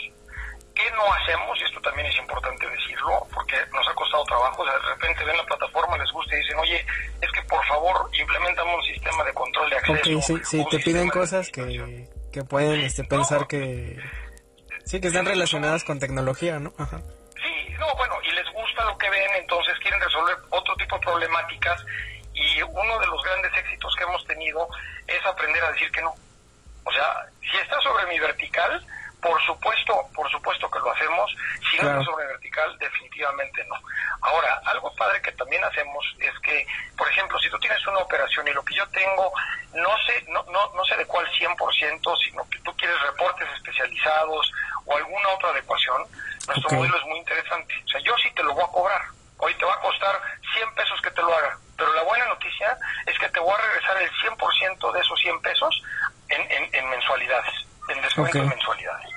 ¿Qué 0.81 0.91
no 0.95 1.13
hacemos? 1.13 1.59
Y 1.59 1.63
esto 1.63 1.79
también 1.81 2.07
es 2.07 2.17
importante 2.17 2.67
decirlo, 2.67 3.27
porque 3.33 3.55
nos 3.71 3.87
ha 3.87 3.93
costado 3.93 4.23
trabajo. 4.25 4.65
de 4.65 4.71
repente 4.79 5.23
ven 5.23 5.37
la 5.37 5.43
plataforma, 5.43 5.97
les 5.97 6.11
gusta 6.11 6.35
y 6.35 6.39
dicen, 6.39 6.57
oye, 6.57 6.85
es 7.21 7.31
que 7.31 7.41
por 7.43 7.63
favor 7.67 8.09
implementamos 8.13 8.75
un 8.75 8.93
sistema 8.93 9.23
de 9.23 9.33
control 9.33 9.69
de 9.69 9.77
acceso. 9.77 10.17
Ok, 10.17 10.23
sí, 10.23 10.41
sí 10.43 10.65
te 10.71 10.79
piden 10.79 11.09
cosas 11.09 11.49
que, 11.51 12.07
que 12.31 12.43
pueden 12.43 12.81
este, 12.81 13.03
pensar 13.03 13.47
que... 13.47 13.99
Sí, 14.85 14.99
que 14.99 15.07
están 15.07 15.25
relacionadas 15.25 15.83
con 15.83 15.99
tecnología, 15.99 16.59
¿no? 16.59 16.73
Ajá. 16.77 16.99
Sí, 17.35 17.73
no, 17.77 17.85
bueno, 17.95 18.15
y 18.23 18.31
les 18.31 18.51
gusta 18.51 18.83
lo 18.85 18.97
que 18.97 19.09
ven, 19.09 19.29
entonces 19.35 19.77
quieren 19.79 20.01
resolver 20.01 20.35
otro 20.49 20.75
tipo 20.77 20.95
de 20.95 21.01
problemáticas 21.01 21.85
y 22.33 22.61
uno 22.63 22.99
de 22.99 23.05
los 23.05 23.23
grandes 23.23 23.51
éxitos 23.55 23.95
que 23.95 24.03
hemos 24.03 24.25
tenido 24.25 24.67
es 25.05 25.23
aprender 25.25 25.63
a 25.63 25.71
decir 25.73 25.91
que 25.91 26.01
no. 26.01 26.13
O 26.83 26.91
sea, 26.91 27.27
si 27.39 27.57
está 27.57 27.79
sobre 27.81 28.07
mi 28.07 28.17
vertical, 28.19 28.83
por 29.21 29.39
supuesto, 29.45 29.93
por 30.15 30.29
supuesto 30.31 30.69
que 30.69 30.79
lo 30.79 30.91
hacemos. 30.91 31.35
Si 31.69 31.77
no 31.77 31.99
es 31.99 32.05
sobre 32.05 32.25
vertical, 32.25 32.77
definitivamente 32.79 33.63
no. 33.65 33.75
Ahora, 34.21 34.61
algo 34.65 34.93
padre 34.95 35.21
que 35.21 35.31
también 35.33 35.63
hacemos 35.63 36.03
es 36.19 36.37
que, 36.39 36.65
por 36.97 37.07
ejemplo, 37.07 37.39
si 37.39 37.49
tú 37.49 37.59
tienes 37.59 37.85
una 37.87 37.99
operación 37.99 38.47
y 38.47 38.51
lo 38.51 38.63
que 38.65 38.75
yo 38.75 38.87
tengo 38.89 39.31
no 39.73 39.95
sé, 40.05 40.25
no, 40.27 40.43
no, 40.51 40.73
no 40.73 40.83
se 40.85 40.95
adecua 40.95 41.21
al 41.21 41.31
100%, 41.31 42.17
sino 42.25 42.49
que 42.49 42.59
tú 42.59 42.75
quieres 42.75 42.99
reportes 43.01 43.47
especializados 43.55 44.51
o 44.85 44.97
alguna 44.97 45.29
otra 45.29 45.49
adecuación, 45.49 46.01
nuestro 46.47 46.77
modelo 46.77 46.97
es 46.97 47.05
muy 47.05 47.19
interesante. 47.19 47.73
O 47.85 47.89
sea, 47.89 48.01
yo 48.01 48.15
sí 48.17 48.29
te 48.35 48.43
lo 48.43 48.53
voy 48.53 48.63
a 48.63 48.67
cobrar. 48.67 49.01
Hoy 49.37 49.53
te 49.55 49.65
va 49.65 49.73
a 49.73 49.79
costar 49.79 50.19
100 50.53 50.75
pesos 50.75 50.99
que 51.01 51.11
te 51.11 51.21
lo 51.21 51.33
haga. 51.33 51.57
Pero 51.77 51.93
la 51.93 52.03
buena 52.03 52.25
noticia 52.25 52.77
es 53.05 53.17
que 53.17 53.29
te 53.29 53.39
voy 53.39 53.53
a 53.53 53.61
regresar 53.61 54.01
el 54.01 54.11
100% 54.11 54.93
de 54.93 54.99
esos 54.99 55.19
100 55.19 55.41
pesos 55.41 55.83
en, 56.29 56.41
en, 56.51 56.75
en 56.75 56.89
mensualidades 56.89 57.71
en 57.91 58.01
descuento 58.01 58.37
de 58.37 58.45
mensualidades. 58.45 59.10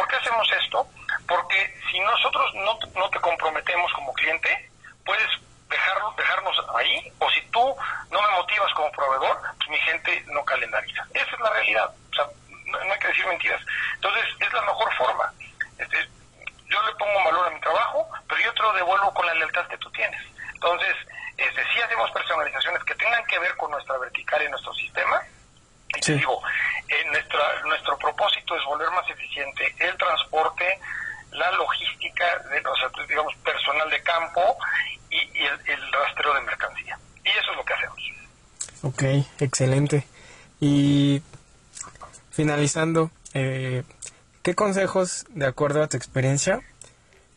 ¿Por 0.00 0.08
qué 0.08 0.16
hacemos 0.16 0.48
esto? 0.64 0.86
Porque 1.28 1.74
si 1.90 2.00
nosotros 2.00 2.54
no, 2.54 2.78
no 2.94 3.10
te 3.10 3.20
comprometemos 3.20 3.92
como 3.92 4.14
cliente, 4.14 4.70
puedes 5.04 5.28
dejarlo, 5.68 6.14
dejarnos 6.16 6.56
ahí, 6.74 7.12
o 7.18 7.28
si 7.28 7.42
tú 7.50 7.76
no 8.10 8.22
me 8.22 8.30
motivas 8.30 8.72
como 8.72 8.90
proveedor, 8.92 9.38
pues 9.58 9.68
mi 9.68 9.78
gente 9.80 10.24
no 10.28 10.42
calendariza. 10.42 11.06
Esa 11.12 11.30
es 11.30 11.40
la 11.40 11.50
realidad. 11.50 11.90
O 12.12 12.14
sea, 12.14 12.24
no, 12.64 12.78
hay 12.78 12.98
que 12.98 13.08
decir 13.08 13.26
mentiras. 13.26 13.60
Entonces, 13.96 14.24
es 14.40 14.52
la 14.54 14.62
mejor 14.62 14.94
forma. 14.96 15.32
Este, 15.76 16.08
yo 16.64 16.82
le 16.82 16.94
pongo 16.94 17.22
valor 17.22 17.48
a 17.48 17.50
mi 17.50 17.60
trabajo, 17.60 18.08
pero 18.26 18.40
yo 18.40 18.54
te 18.54 18.62
lo 18.62 18.72
devuelvo 18.72 19.12
con 19.12 19.26
la 19.26 19.34
lealtad 19.34 19.66
que 19.66 19.76
tú 19.76 19.90
tienes. 19.90 20.22
Entonces, 20.54 20.96
este, 21.36 21.62
sí 21.74 21.82
hacemos 21.82 22.10
personalizaciones 22.12 22.82
que 22.84 22.94
tengan 22.94 23.24
que 23.26 23.38
ver 23.38 23.54
con 23.58 23.70
nuestra 23.70 23.98
vertical 23.98 24.42
y 24.44 24.48
nuestro 24.48 24.72
sistema, 24.72 25.20
y 25.94 26.00
te 26.00 26.14
digo, 26.14 26.40
nuestra, 27.10 27.62
nuestro 27.64 27.98
propósito 27.98 28.56
es 28.56 28.64
volver 28.64 28.90
más 28.90 29.08
eficiente 29.10 29.74
el 29.78 29.96
transporte, 29.96 30.78
la 31.32 31.50
logística, 31.52 32.24
de, 32.50 32.58
o 32.58 32.76
sea, 32.76 33.06
digamos, 33.08 33.34
personal 33.44 33.88
de 33.90 34.02
campo 34.02 34.56
y, 35.10 35.16
el, 35.70 35.92
rastreo 35.92 36.34
de 36.34 36.40
mercancía. 36.42 36.98
Y 37.24 37.28
eso 37.28 37.50
es 37.50 37.56
lo 37.56 37.64
que 37.64 37.74
hacemos. 37.74 37.98
Ok, 38.82 39.02
excelente. 39.40 40.06
Y 40.60 41.22
finalizando, 42.30 43.10
eh, 43.34 43.82
¿qué 44.42 44.54
consejos, 44.54 45.26
de 45.30 45.46
acuerdo 45.46 45.82
a 45.82 45.88
tu 45.88 45.96
experiencia, 45.96 46.60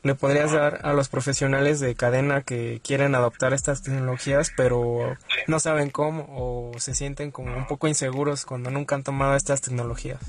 le 0.03 0.15
podrías 0.15 0.51
dar 0.51 0.81
a 0.83 0.91
los 0.91 1.07
profesionales 1.07 1.79
de 1.79 1.95
cadena 1.95 2.41
que 2.41 2.81
quieren 2.83 3.15
adoptar 3.15 3.53
estas 3.53 3.81
tecnologías 3.81 4.51
pero 4.55 5.17
no 5.47 5.59
saben 5.59 5.89
cómo 5.89 6.27
o 6.29 6.79
se 6.79 6.93
sienten 6.93 7.31
como 7.31 7.55
un 7.55 7.65
poco 7.67 7.87
inseguros 7.87 8.45
cuando 8.45 8.69
nunca 8.69 8.95
han 8.95 9.03
tomado 9.03 9.35
estas 9.35 9.61
tecnologías? 9.61 10.19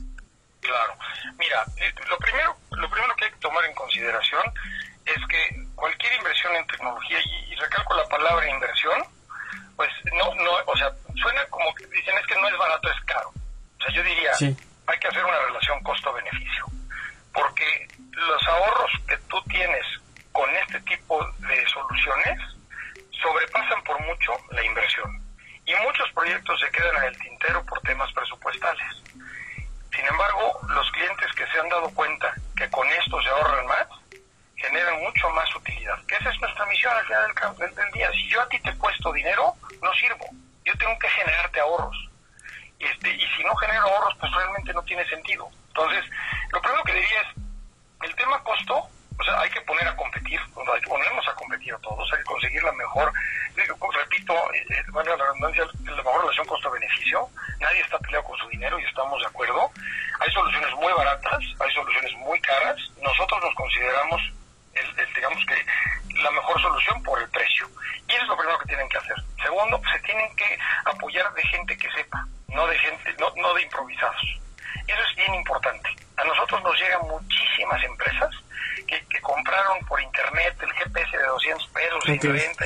Claro. 0.60 0.94
Mira, 1.38 1.64
eh, 1.76 1.92
lo 2.08 2.16
primero, 2.18 2.56
lo 2.70 2.88
primero 2.88 3.14
que 3.16 3.24
hay 3.24 3.30
que 3.32 3.38
tomar 3.38 3.64
en 3.64 3.74
consideración 3.74 4.42
es 5.04 5.26
que 5.28 5.66
cualquier 5.74 6.14
inversión 6.14 6.54
en 6.54 6.66
tecnología, 6.68 7.18
y, 7.20 7.54
recalco 7.56 7.94
la 7.94 8.08
palabra 8.08 8.48
inversión, 8.48 9.02
pues 9.76 9.90
no, 10.12 10.34
no, 10.36 10.52
o 10.66 10.76
sea, 10.76 10.90
suena 11.20 11.44
como 11.46 11.74
que 11.74 11.86
dicen 11.86 12.14
es 12.20 12.26
que 12.26 12.40
no 12.40 12.48
es 12.48 12.56
barato, 12.56 12.90
es 12.90 13.00
caro. 13.06 13.28
O 13.28 13.82
sea, 13.82 13.92
yo 13.92 14.02
diría, 14.02 14.32
hay 14.86 14.98
que 14.98 15.08
hacer 15.08 15.24
una 15.24 15.38
relación 15.46 15.82
costo-beneficio 15.82 16.66
porque 17.34 17.88
los 18.12 18.48
ahorros 18.48 18.90
que 19.08 19.16
tú 19.28 19.42
tienes 19.54 19.86
con 20.32 20.50
este 20.56 20.80
tipo 20.80 21.24
de 21.38 21.68
soluciones 21.68 22.38
sobrepasan 23.22 23.82
por 23.84 24.00
mucho 24.04 24.32
la 24.50 24.64
inversión. 24.64 25.22
Y 25.64 25.72
muchos 25.76 26.10
proyectos 26.12 26.60
se 26.60 26.70
quedan 26.72 27.04
el 27.04 27.16
tintero 27.18 27.64
por 27.64 27.80
temas 27.82 28.12
presupuestales. 28.12 28.84
Sin 29.94 30.04
embargo, 30.06 30.58
los 30.68 30.90
clientes 30.90 31.32
que 31.36 31.46
se 31.46 31.60
han 31.60 31.68
dado 31.68 31.88
cuenta 31.90 32.34
que 32.56 32.68
con 32.70 32.86
esto 32.90 33.22
se 33.22 33.28
ahorran 33.28 33.66
más, 33.66 33.86
generan 34.56 35.00
mucho 35.00 35.30
más 35.30 35.54
utilidad. 35.54 35.98
Esa 36.08 36.30
es 36.30 36.40
nuestra 36.40 36.66
misión 36.66 36.92
al 36.92 37.06
final 37.06 37.56
del, 37.58 37.74
del, 37.76 37.90
día. 37.92 38.10
Si 38.10 38.28
yo 38.28 38.42
a 38.42 38.48
ti 38.48 38.58
te 38.58 38.70
he 38.70 38.74
puesto 38.74 39.12
dinero, 39.12 39.54
no 39.80 39.94
sirvo. 39.94 40.26
Yo 40.64 40.76
tengo 40.78 40.98
que 40.98 41.08
generarte 41.08 41.60
ahorros. 41.60 42.10
Este, 42.80 43.08
y 43.08 43.26
si 43.36 43.44
no 43.44 43.54
genero 43.54 43.82
ahorros, 43.82 44.16
pues 44.18 44.32
realmente 44.32 44.74
no 44.74 44.82
tiene 44.82 45.08
sentido. 45.08 45.48
Entonces, 45.68 46.04
lo 46.50 46.60
primero 46.60 46.82
que 46.82 46.94
diría 46.94 47.20
es, 47.20 47.28
el 48.02 48.14
tema 48.16 48.42
costo, 48.42 48.90
o 49.18 49.24
sea, 49.24 49.40
hay 49.40 49.50
que 49.50 49.60
poner 49.62 49.86
a 49.86 49.96
competir, 49.96 50.40
hay 50.40 50.80
que 50.80 50.88
ponernos 50.88 51.28
a 51.28 51.34
competir 51.34 51.74
a 51.74 51.78
todos, 51.78 52.12
hay 52.12 52.18
que 52.18 52.24
conseguir 52.24 52.62
la 52.62 52.72
mejor, 52.72 53.12
repito, 53.54 54.34
eh, 54.52 54.64
eh, 54.70 54.82
la 54.92 55.02
redundancia, 55.02 55.64
la 55.84 55.96
mejor 55.96 56.20
relación 56.20 56.46
costo-beneficio, 56.46 57.28
nadie 57.60 57.80
está 57.80 57.98
peleado 57.98 58.24
con 58.24 58.38
su 58.38 58.48
dinero 58.48 58.78
y 58.78 58.84
estamos 58.84 59.20
de 59.20 59.26
acuerdo. 59.26 59.70
Hay 60.20 60.32
soluciones 60.32 60.74
muy 60.74 60.92
baratas, 60.92 61.38
hay 61.60 61.74
soluciones 61.74 62.12
muy 62.18 62.40
caras, 62.40 62.76
nosotros 63.02 63.40
nos 63.42 63.54
consideramos, 63.54 64.20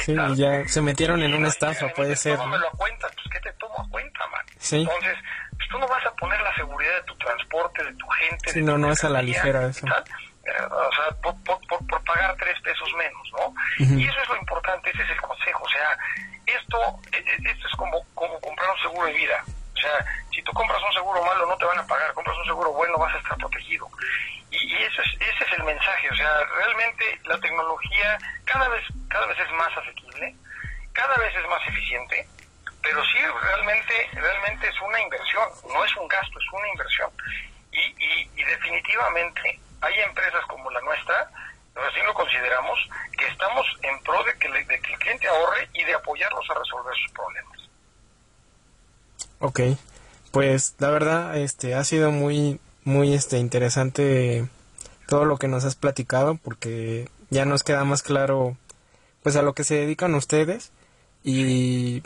sí, 0.08 0.16
y 0.32 0.36
ya 0.36 0.66
se 0.66 0.80
metieron 0.80 1.22
en 1.22 1.34
una 1.34 1.48
estafa, 1.48 1.88
puede 1.88 2.16
ser. 2.16 2.38
No 2.38 2.46
me 2.46 2.58
lo 2.58 2.70
cuenta, 2.72 3.08
pues 3.14 3.26
¿qué 3.30 3.40
te 3.40 3.52
tomo 3.58 3.74
a 3.78 3.88
cuenta, 3.90 4.20
man? 4.28 4.44
Entonces, 4.48 5.18
pues 5.56 5.68
tú 5.68 5.78
no 5.78 5.86
vas 5.86 6.04
a 6.06 6.10
poner 6.12 6.40
la 6.40 6.54
seguridad 6.54 6.94
de 6.94 7.02
tu 7.02 7.14
transporte, 7.16 7.84
de 7.84 7.92
tu 7.94 8.06
gente. 8.08 8.50
Sí, 8.52 8.62
no, 8.62 8.78
no 8.78 8.90
es 8.90 9.04
a 9.04 9.10
la 9.10 9.22
ligera 9.22 9.66
eso. 9.66 9.86
Eh, 9.86 10.50
o 10.70 10.92
sea, 10.92 11.16
por, 11.22 11.34
por, 11.44 11.86
por, 11.86 12.04
pagar 12.04 12.34
tres 12.36 12.58
pesos 12.62 12.88
menos, 12.96 13.32
¿no? 13.32 13.98
Y 14.00 14.08
eso 14.08 14.17
vez 31.28 31.36
es 31.36 31.48
más 31.48 31.62
eficiente, 31.68 32.26
pero 32.82 33.02
sí 33.04 33.18
realmente, 33.42 33.94
realmente 34.12 34.68
es 34.68 34.80
una 34.80 35.00
inversión, 35.00 35.44
no 35.72 35.84
es 35.84 35.96
un 35.96 36.08
gasto, 36.08 36.38
es 36.38 36.52
una 36.52 36.68
inversión. 36.68 37.10
Y, 37.72 38.40
y, 38.40 38.44
definitivamente 38.44 39.60
hay 39.82 39.94
empresas 40.00 40.44
como 40.48 40.70
la 40.70 40.80
nuestra, 40.80 41.30
así 41.76 42.00
lo 42.04 42.14
consideramos, 42.14 42.78
que 43.16 43.26
estamos 43.26 43.66
en 43.82 44.02
pro 44.02 44.24
de 44.24 44.34
que, 44.38 44.48
de 44.48 44.80
que 44.80 44.92
el 44.92 44.98
cliente 44.98 45.28
ahorre 45.28 45.68
y 45.74 45.84
de 45.84 45.94
apoyarlos 45.94 46.44
a 46.50 46.58
resolver 46.58 46.94
sus 46.96 47.12
problemas. 47.12 47.58
Ok, 49.40 49.60
pues 50.32 50.74
la 50.78 50.90
verdad 50.90 51.36
este 51.36 51.74
ha 51.74 51.84
sido 51.84 52.10
muy 52.10 52.58
muy 52.84 53.12
este 53.14 53.38
interesante 53.38 54.48
todo 55.06 55.26
lo 55.26 55.36
que 55.36 55.46
nos 55.46 55.64
has 55.64 55.76
platicado 55.76 56.36
porque 56.36 57.08
ya 57.30 57.44
nos 57.44 57.62
queda 57.62 57.84
más 57.84 58.02
claro 58.02 58.56
pues 59.22 59.36
a 59.36 59.42
lo 59.42 59.52
que 59.52 59.64
se 59.64 59.74
dedican 59.74 60.14
ustedes 60.14 60.72
y, 61.24 62.02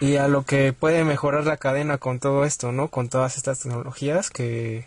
y 0.00 0.16
a 0.16 0.28
lo 0.28 0.44
que 0.44 0.72
puede 0.72 1.04
mejorar 1.04 1.44
la 1.44 1.56
cadena 1.56 1.98
con 1.98 2.20
todo 2.20 2.44
esto, 2.44 2.72
¿no? 2.72 2.88
Con 2.88 3.08
todas 3.08 3.36
estas 3.36 3.60
tecnologías 3.60 4.30
que 4.30 4.86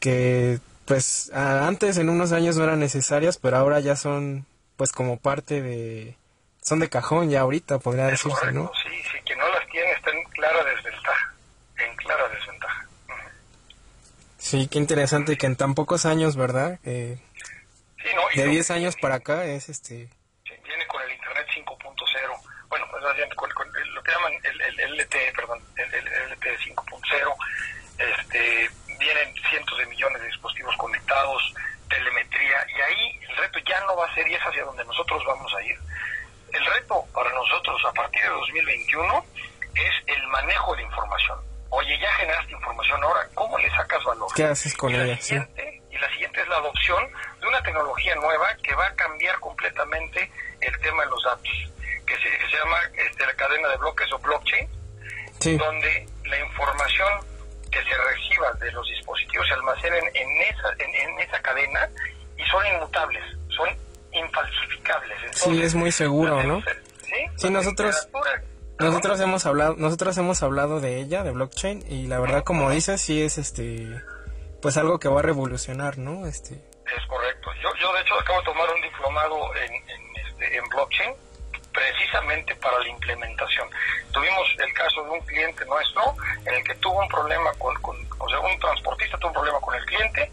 que 0.00 0.58
pues 0.84 1.30
antes 1.32 1.96
en 1.96 2.08
unos 2.08 2.32
años 2.32 2.56
no 2.56 2.64
eran 2.64 2.80
necesarias, 2.80 3.38
pero 3.38 3.56
ahora 3.56 3.78
ya 3.80 3.94
son 3.94 4.46
pues 4.76 4.92
como 4.92 5.16
parte 5.16 5.62
de 5.62 6.16
son 6.60 6.80
de 6.80 6.88
cajón 6.88 7.30
ya 7.30 7.40
ahorita 7.40 7.78
podría 7.78 8.06
decirse, 8.06 8.52
¿no? 8.52 8.70
Sí, 8.82 8.90
sí, 9.10 9.18
que 9.24 9.36
no 9.36 9.48
las 9.48 9.66
tiene 9.68 9.92
está 9.92 10.10
en 10.10 10.24
clara 10.24 10.64
desventaja, 10.64 11.34
en 11.78 11.96
clara 11.96 12.28
desventaja. 12.28 12.86
Sí, 14.38 14.68
qué 14.68 14.78
interesante 14.78 15.38
que 15.38 15.46
en 15.46 15.56
tan 15.56 15.74
pocos 15.74 16.04
años, 16.04 16.36
¿verdad? 16.36 16.78
Eh, 16.84 17.18
sí, 18.02 18.08
no, 18.14 18.42
de 18.42 18.48
10 18.48 18.70
años 18.72 18.96
para 18.96 19.16
acá 19.16 19.44
es 19.44 19.68
este... 19.68 20.08
Sí, 20.44 20.54
viene 20.64 20.86
con 20.88 21.00
el 21.02 21.12
Internet 21.12 21.46
5.0, 21.54 21.68
bueno, 22.68 22.86
con, 23.36 23.50
con, 23.50 23.68
lo 23.94 24.02
que 24.02 24.10
llaman 24.10 24.32
el, 24.42 24.80
el 24.80 24.91
LTE, 25.04 25.32
perdón, 25.34 25.60
el, 25.76 25.94
el 25.94 26.32
LTE 26.32 26.58
5.0, 26.58 27.34
este, 27.98 28.70
vienen 28.98 29.34
cientos 29.50 29.78
de 29.78 29.86
millones 29.86 30.20
de 30.22 30.28
dispositivos 30.28 30.76
conectados, 30.76 31.54
telemetría, 31.88 32.66
y 32.68 32.80
ahí 32.80 33.20
el 33.28 33.36
reto 33.36 33.58
ya 33.66 33.80
no 33.80 33.96
va 33.96 34.06
a 34.06 34.14
ser 34.14 34.26
y 34.28 34.34
es 34.34 34.42
hacia 34.42 34.64
donde 34.64 34.84
nosotros 34.84 35.22
vamos 35.26 35.52
a 35.54 35.62
ir. 35.62 35.78
El 36.52 36.64
reto 36.66 37.04
para 37.14 37.30
nosotros 37.32 37.80
a 37.86 37.92
partir 37.92 38.22
de 38.22 38.28
2021 38.28 39.24
es 39.74 39.92
el 40.06 40.26
manejo 40.28 40.74
de 40.76 40.82
información. 40.82 41.38
Oye, 41.70 41.98
ya 41.98 42.12
generaste 42.14 42.52
información, 42.52 43.02
ahora, 43.02 43.26
¿cómo 43.34 43.58
le 43.58 43.70
sacas 43.70 44.04
valor? 44.04 44.28
¿Qué 44.34 44.44
haces 44.44 44.76
con 44.76 44.90
y 44.90 44.94
ella? 44.94 45.06
La 45.06 45.16
siguiente, 45.16 45.82
Y 45.90 45.98
la 45.98 46.08
siguiente 46.10 46.40
es 46.42 46.48
la 46.48 46.56
adopción 46.56 47.10
de 47.40 47.46
una 47.46 47.62
tecnología 47.62 48.14
nueva 48.16 48.54
que 48.62 48.74
va 48.74 48.86
a 48.86 48.94
cambiar 48.94 49.38
completamente 49.40 50.30
el 50.60 50.78
tema 50.80 51.04
de 51.04 51.10
los 51.10 51.24
datos, 51.24 51.50
que 52.06 52.14
se, 52.16 52.38
que 52.38 52.50
se 52.50 52.56
llama 52.58 52.78
este, 52.94 53.26
la 53.26 53.34
cadena 53.34 53.68
de 53.68 53.76
bloques 53.78 54.12
o 54.12 54.18
blockchain, 54.18 54.68
Sí. 55.42 55.56
donde 55.56 56.06
la 56.24 56.38
información 56.40 57.08
que 57.70 57.78
se 57.82 57.94
reciba 58.10 58.52
de 58.60 58.70
los 58.72 58.86
dispositivos 58.88 59.46
se 59.48 59.54
almacenen 59.54 60.04
en 60.14 60.42
esa, 60.42 60.68
en, 60.78 60.94
en 61.10 61.20
esa 61.20 61.40
cadena 61.40 61.88
y 62.36 62.42
son 62.44 62.66
inmutables, 62.66 63.24
son 63.48 63.68
infalsificables. 64.12 65.18
Sí, 65.32 65.62
es 65.62 65.74
muy 65.74 65.92
seguro, 65.92 66.42
¿no? 66.42 66.60
Sí, 67.04 67.14
Sí, 67.36 67.50
nosotros- 67.50 68.08
Nosotros 68.78 69.20
hemos 69.20 69.46
hablado, 69.46 69.74
nosotros 69.78 70.16
hemos 70.18 70.42
hablado 70.42 70.80
de 70.80 70.98
ella, 70.98 71.22
de 71.22 71.30
blockchain, 71.30 71.84
y 71.88 72.06
la 72.08 72.18
verdad, 72.18 72.42
como 72.42 72.68
dices, 72.70 73.00
sí 73.00 73.22
es 73.22 73.38
este, 73.38 73.86
pues 74.60 74.76
algo 74.76 74.98
que 74.98 75.08
va 75.08 75.20
a 75.20 75.22
revolucionar, 75.22 75.98
¿no? 75.98 76.26
Este, 76.26 76.54
Es 76.54 77.06
correcto. 77.06 77.50
Yo, 77.62 77.68
yo 77.80 77.92
de 77.94 78.00
hecho 78.00 78.14
acabo 78.18 78.38
de 78.40 78.44
tomar 78.46 78.68
un 78.74 78.80
diplomado 78.82 79.54
en, 79.56 79.72
en, 79.72 80.26
este, 80.26 80.56
en 80.56 80.64
blockchain 80.68 81.12
precisamente 81.72 82.54
para 82.56 82.78
la 82.80 82.88
implementación. 82.88 83.68
Tuvimos 84.12 84.56
el 84.58 84.72
caso 84.74 85.02
de 85.04 85.10
un 85.10 85.20
cliente 85.20 85.64
nuestro 85.66 86.14
en 86.46 86.54
el 86.54 86.64
que 86.64 86.74
tuvo 86.76 87.00
un 87.00 87.08
problema 87.08 87.52
con, 87.58 87.74
con 87.82 87.96
o 88.18 88.28
sea, 88.28 88.40
un 88.40 88.58
transportista 88.58 89.18
tuvo 89.18 89.28
un 89.28 89.34
problema 89.34 89.60
con 89.60 89.74
el 89.74 89.84
cliente 89.86 90.30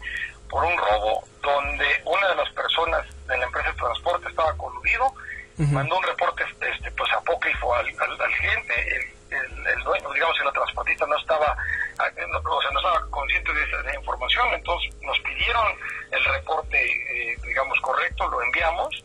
por 0.48 0.64
un 0.64 0.76
robo 0.76 1.24
donde 1.42 1.86
una 2.04 2.28
de 2.28 2.34
las 2.34 2.50
personas 2.50 3.06
de 3.26 3.38
la 3.38 3.44
empresa 3.44 3.70
de 3.70 3.76
transporte 3.76 4.28
estaba 4.28 4.52
coludido, 4.56 5.12
mandó 5.56 5.98
un 5.98 6.02
reporte 6.02 6.44
este, 6.60 6.90
pues 6.92 7.12
apócrifo 7.12 7.74
al, 7.74 7.86
al, 7.86 8.20
al 8.20 8.32
cliente, 8.32 8.74
el, 8.96 9.36
el, 9.36 9.66
el 9.66 9.84
dueño, 9.84 10.12
digamos 10.12 10.36
la 10.44 10.52
transportista 10.52 11.06
no 11.06 11.16
estaba, 11.18 11.56
no, 11.98 12.38
o 12.38 12.62
sea, 12.62 12.70
no 12.72 12.80
estaba 12.80 13.10
consciente 13.10 13.52
de 13.52 13.62
esa, 13.64 13.94
información, 13.94 14.48
entonces 14.54 14.94
nos 15.02 15.18
pidieron 15.20 15.66
el 16.10 16.24
reporte, 16.24 16.78
eh, 16.78 17.36
digamos, 17.46 17.78
correcto, 17.80 18.28
lo 18.28 18.42
enviamos, 18.42 19.04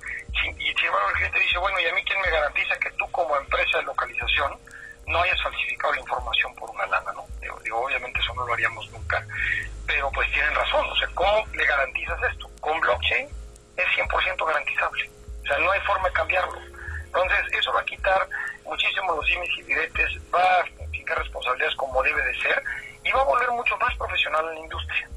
y 0.49 0.73
sin 0.73 0.85
embargo 0.85 1.09
el 1.09 1.15
cliente 1.15 1.39
dice, 1.39 1.57
bueno, 1.57 1.79
¿y 1.79 1.87
a 1.87 1.93
mí 1.93 2.03
quién 2.03 2.21
me 2.21 2.29
garantiza 2.29 2.77
que 2.77 2.91
tú 2.91 3.09
como 3.11 3.35
empresa 3.37 3.77
de 3.77 3.83
localización 3.83 4.57
no 5.07 5.21
hayas 5.21 5.41
falsificado 5.41 5.93
la 5.93 5.99
información 5.99 6.55
por 6.55 6.69
una 6.71 6.85
lana, 6.87 7.11
¿no? 7.13 7.25
Digo, 7.39 7.59
digo, 7.63 7.85
obviamente 7.85 8.19
eso 8.19 8.33
no 8.33 8.45
lo 8.45 8.53
haríamos 8.53 8.89
nunca, 8.91 9.25
pero 9.85 10.09
pues 10.11 10.31
tienen 10.31 10.53
razón, 10.55 10.85
o 10.89 10.95
sea, 10.95 11.07
¿cómo 11.13 11.45
le 11.53 11.65
garantizas 11.65 12.21
esto? 12.31 12.49
Con 12.59 12.79
blockchain 12.79 13.27
es 13.77 13.85
100% 13.97 14.45
garantizable, 14.45 15.09
o 15.43 15.47
sea, 15.47 15.57
no 15.59 15.71
hay 15.71 15.79
forma 15.81 16.07
de 16.07 16.13
cambiarlo. 16.13 16.59
Entonces, 17.05 17.45
eso 17.53 17.71
va 17.71 17.81
a 17.81 17.85
quitar 17.85 18.27
muchísimo 18.65 19.15
los 19.15 19.25
dimes 19.25 19.49
y 19.57 19.63
diretes, 19.63 20.11
va 20.33 20.59
a 20.59 20.65
fijar 20.91 21.17
responsabilidades 21.17 21.75
como 21.75 22.03
debe 22.03 22.21
de 22.23 22.41
ser 22.41 22.63
y 23.03 23.11
va 23.11 23.21
a 23.21 23.25
volver 23.25 23.49
mucho 23.51 23.77
más 23.77 23.95
profesional 23.95 24.43
en 24.49 24.55
la 24.55 24.59
industria. 24.59 25.09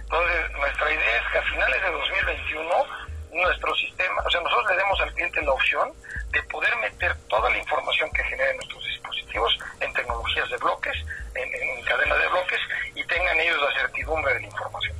Entonces, 0.00 0.50
nuestra 0.52 0.92
idea 0.92 1.16
es 1.16 1.32
que 1.32 1.38
a 1.38 1.42
finales 1.42 1.82
de 1.82 1.90
2021 1.90 3.05
nuestro 3.36 3.74
sistema, 3.74 4.22
o 4.26 4.30
sea, 4.30 4.40
nosotros 4.40 4.70
le 4.70 4.76
demos 4.76 5.00
al 5.00 5.12
cliente 5.14 5.42
la 5.42 5.52
opción 5.52 5.92
de 6.32 6.42
poder 6.44 6.74
meter 6.76 7.14
toda 7.28 7.50
la 7.50 7.58
información 7.58 8.10
que 8.12 8.22
generen 8.24 8.56
nuestros 8.56 8.84
dispositivos 8.84 9.58
en 9.80 9.92
tecnologías 9.92 10.50
de 10.50 10.56
bloques, 10.58 10.94
en, 11.34 11.44
en 11.54 11.84
cadena 11.84 12.16
de 12.16 12.28
bloques, 12.28 12.60
y 12.94 13.04
tengan 13.04 13.38
ellos 13.40 13.56
la 13.60 13.80
certidumbre 13.80 14.34
de 14.34 14.40
la 14.40 14.46
información. 14.46 14.96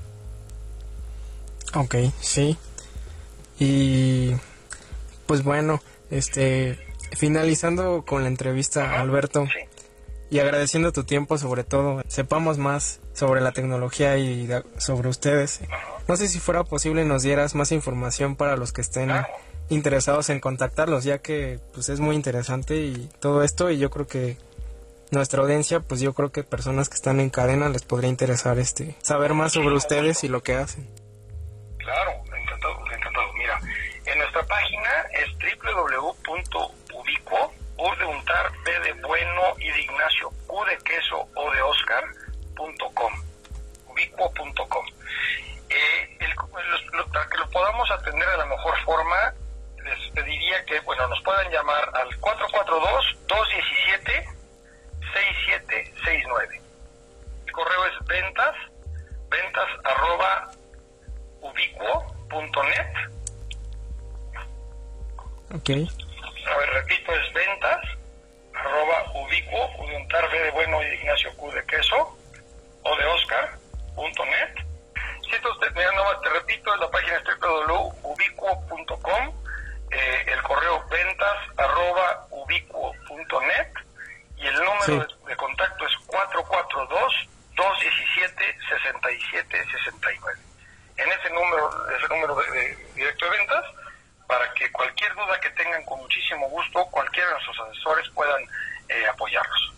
ok, 1.75 1.95
sí. 2.21 2.59
Y, 3.59 4.35
pues 5.27 5.43
bueno, 5.43 5.81
este, 6.11 6.79
finalizando 7.17 8.05
con 8.05 8.23
la 8.23 8.29
entrevista, 8.29 9.01
Alberto, 9.01 9.47
Sí. 9.47 9.76
Y 10.31 10.39
agradeciendo 10.41 10.93
tu 10.93 11.05
tiempo 11.05 11.39
sobre 11.39 11.65
todo, 11.65 12.03
sepamos 12.09 12.59
más 12.59 13.01
sobre 13.13 13.41
la 13.41 13.53
tecnología 13.53 14.19
y 14.19 14.49
sobre 14.79 15.09
ustedes. 15.09 15.61
No 16.09 16.17
sé 16.17 16.29
si 16.29 16.39
fuera 16.39 16.65
posible 16.65 17.05
nos 17.05 17.23
dieras 17.23 17.55
más 17.55 17.73
información 17.73 18.37
para 18.37 18.57
los 18.57 18.73
que 18.73 18.81
estén 18.81 19.11
interesados 19.69 20.31
en 20.31 20.41
contactarlos, 20.41 21.05
ya 21.05 21.19
que 21.19 21.61
pues 21.73 21.89
es 21.89 22.01
muy 22.01 22.17
interesante 22.17 22.77
y 22.77 23.09
todo 23.21 23.43
esto 23.43 23.71
y 23.71 23.79
yo 23.79 23.91
creo 23.91 24.07
que 24.07 24.37
nuestra 25.11 25.43
audiencia, 25.43 25.81
pues 25.81 26.01
yo 26.01 26.15
creo 26.15 26.33
que 26.33 26.43
personas 26.43 26.89
que 26.89 26.97
están 26.97 27.21
en 27.21 27.31
cadena 27.31 27.69
les 27.69 27.83
podría 27.83 28.11
interesar 28.11 28.59
este 28.59 28.97
saber 29.03 29.35
más 29.35 29.53
sobre 29.53 29.75
ustedes 29.75 30.25
y 30.25 30.29
lo 30.29 30.43
que 30.43 30.55
hacen. 30.55 30.89
Claro, 31.79 32.11
encantado, 32.37 32.75
encantado. 32.93 33.33
Mira, 33.35 33.61
en 34.05 34.19
nuestra 34.19 34.45
página 34.47 34.91
es 35.13 35.31
www.ubicuo, 35.63 37.53
duda 95.37 95.41
que 95.41 95.51
tengan 95.51 95.85
con 95.85 95.99
muchísimo 96.01 96.49
gusto, 96.49 96.87
cualquiera 96.91 97.29
de 97.29 97.35
nuestros 97.35 97.69
asesores 97.69 98.09
puedan 98.11 98.43
eh, 98.89 99.07
apoyarlos. 99.13 99.73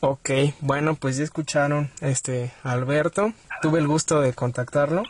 ok, 0.00 0.30
bueno 0.60 0.94
pues 0.94 1.16
ya 1.16 1.24
escucharon 1.24 1.90
este 2.00 2.52
Alberto, 2.62 3.32
tuve 3.62 3.78
el 3.80 3.86
gusto 3.86 4.20
de 4.20 4.32
contactarlo 4.34 5.02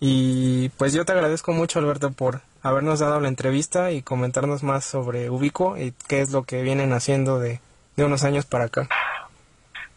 y 0.00 0.68
pues 0.70 0.92
yo 0.92 1.04
te 1.04 1.12
agradezco 1.12 1.52
mucho 1.52 1.78
Alberto 1.78 2.12
por 2.12 2.40
habernos 2.62 3.00
dado 3.00 3.20
la 3.20 3.28
entrevista 3.28 3.90
y 3.90 4.02
comentarnos 4.02 4.62
más 4.62 4.84
sobre 4.84 5.30
Ubico 5.30 5.76
y 5.76 5.92
qué 6.08 6.20
es 6.20 6.30
lo 6.30 6.42
que 6.42 6.62
vienen 6.62 6.92
haciendo 6.92 7.38
de, 7.38 7.60
de 7.96 8.04
unos 8.04 8.24
años 8.24 8.46
para 8.46 8.64
acá. 8.64 8.88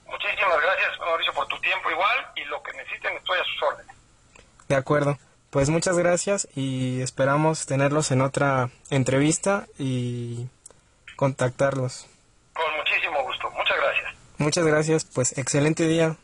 Muchísimas 0.06 0.62
gracias, 0.62 1.00
Mauricio, 1.00 1.34
por 1.34 1.48
tu 1.48 1.60
tiempo 1.60 1.90
igual 1.90 2.28
y 2.36 2.44
lo 2.46 2.62
que 2.64 2.74
necesiten 2.74 3.16
estoy 3.18 3.40
a 3.40 3.44
sus 3.44 3.64
órdenes. 3.64 3.96
De 4.68 4.76
acuerdo. 4.76 5.18
Pues 5.52 5.70
muchas 5.70 5.98
gracias 5.98 6.48
y 6.56 7.02
esperamos 7.02 7.66
tenerlos 7.66 8.12
en 8.12 8.22
otra 8.22 8.70
entrevista 8.90 9.68
y 9.78 10.48
contactarlos. 11.18 12.08
Con 12.54 12.64
muchísimo 12.78 13.22
gusto. 13.24 13.52
Muchas 13.52 13.78
gracias. 13.78 14.14
Muchas 14.38 14.66
gracias, 14.66 15.06
pues 15.06 15.38
excelente 15.38 15.88
día. 15.88 16.16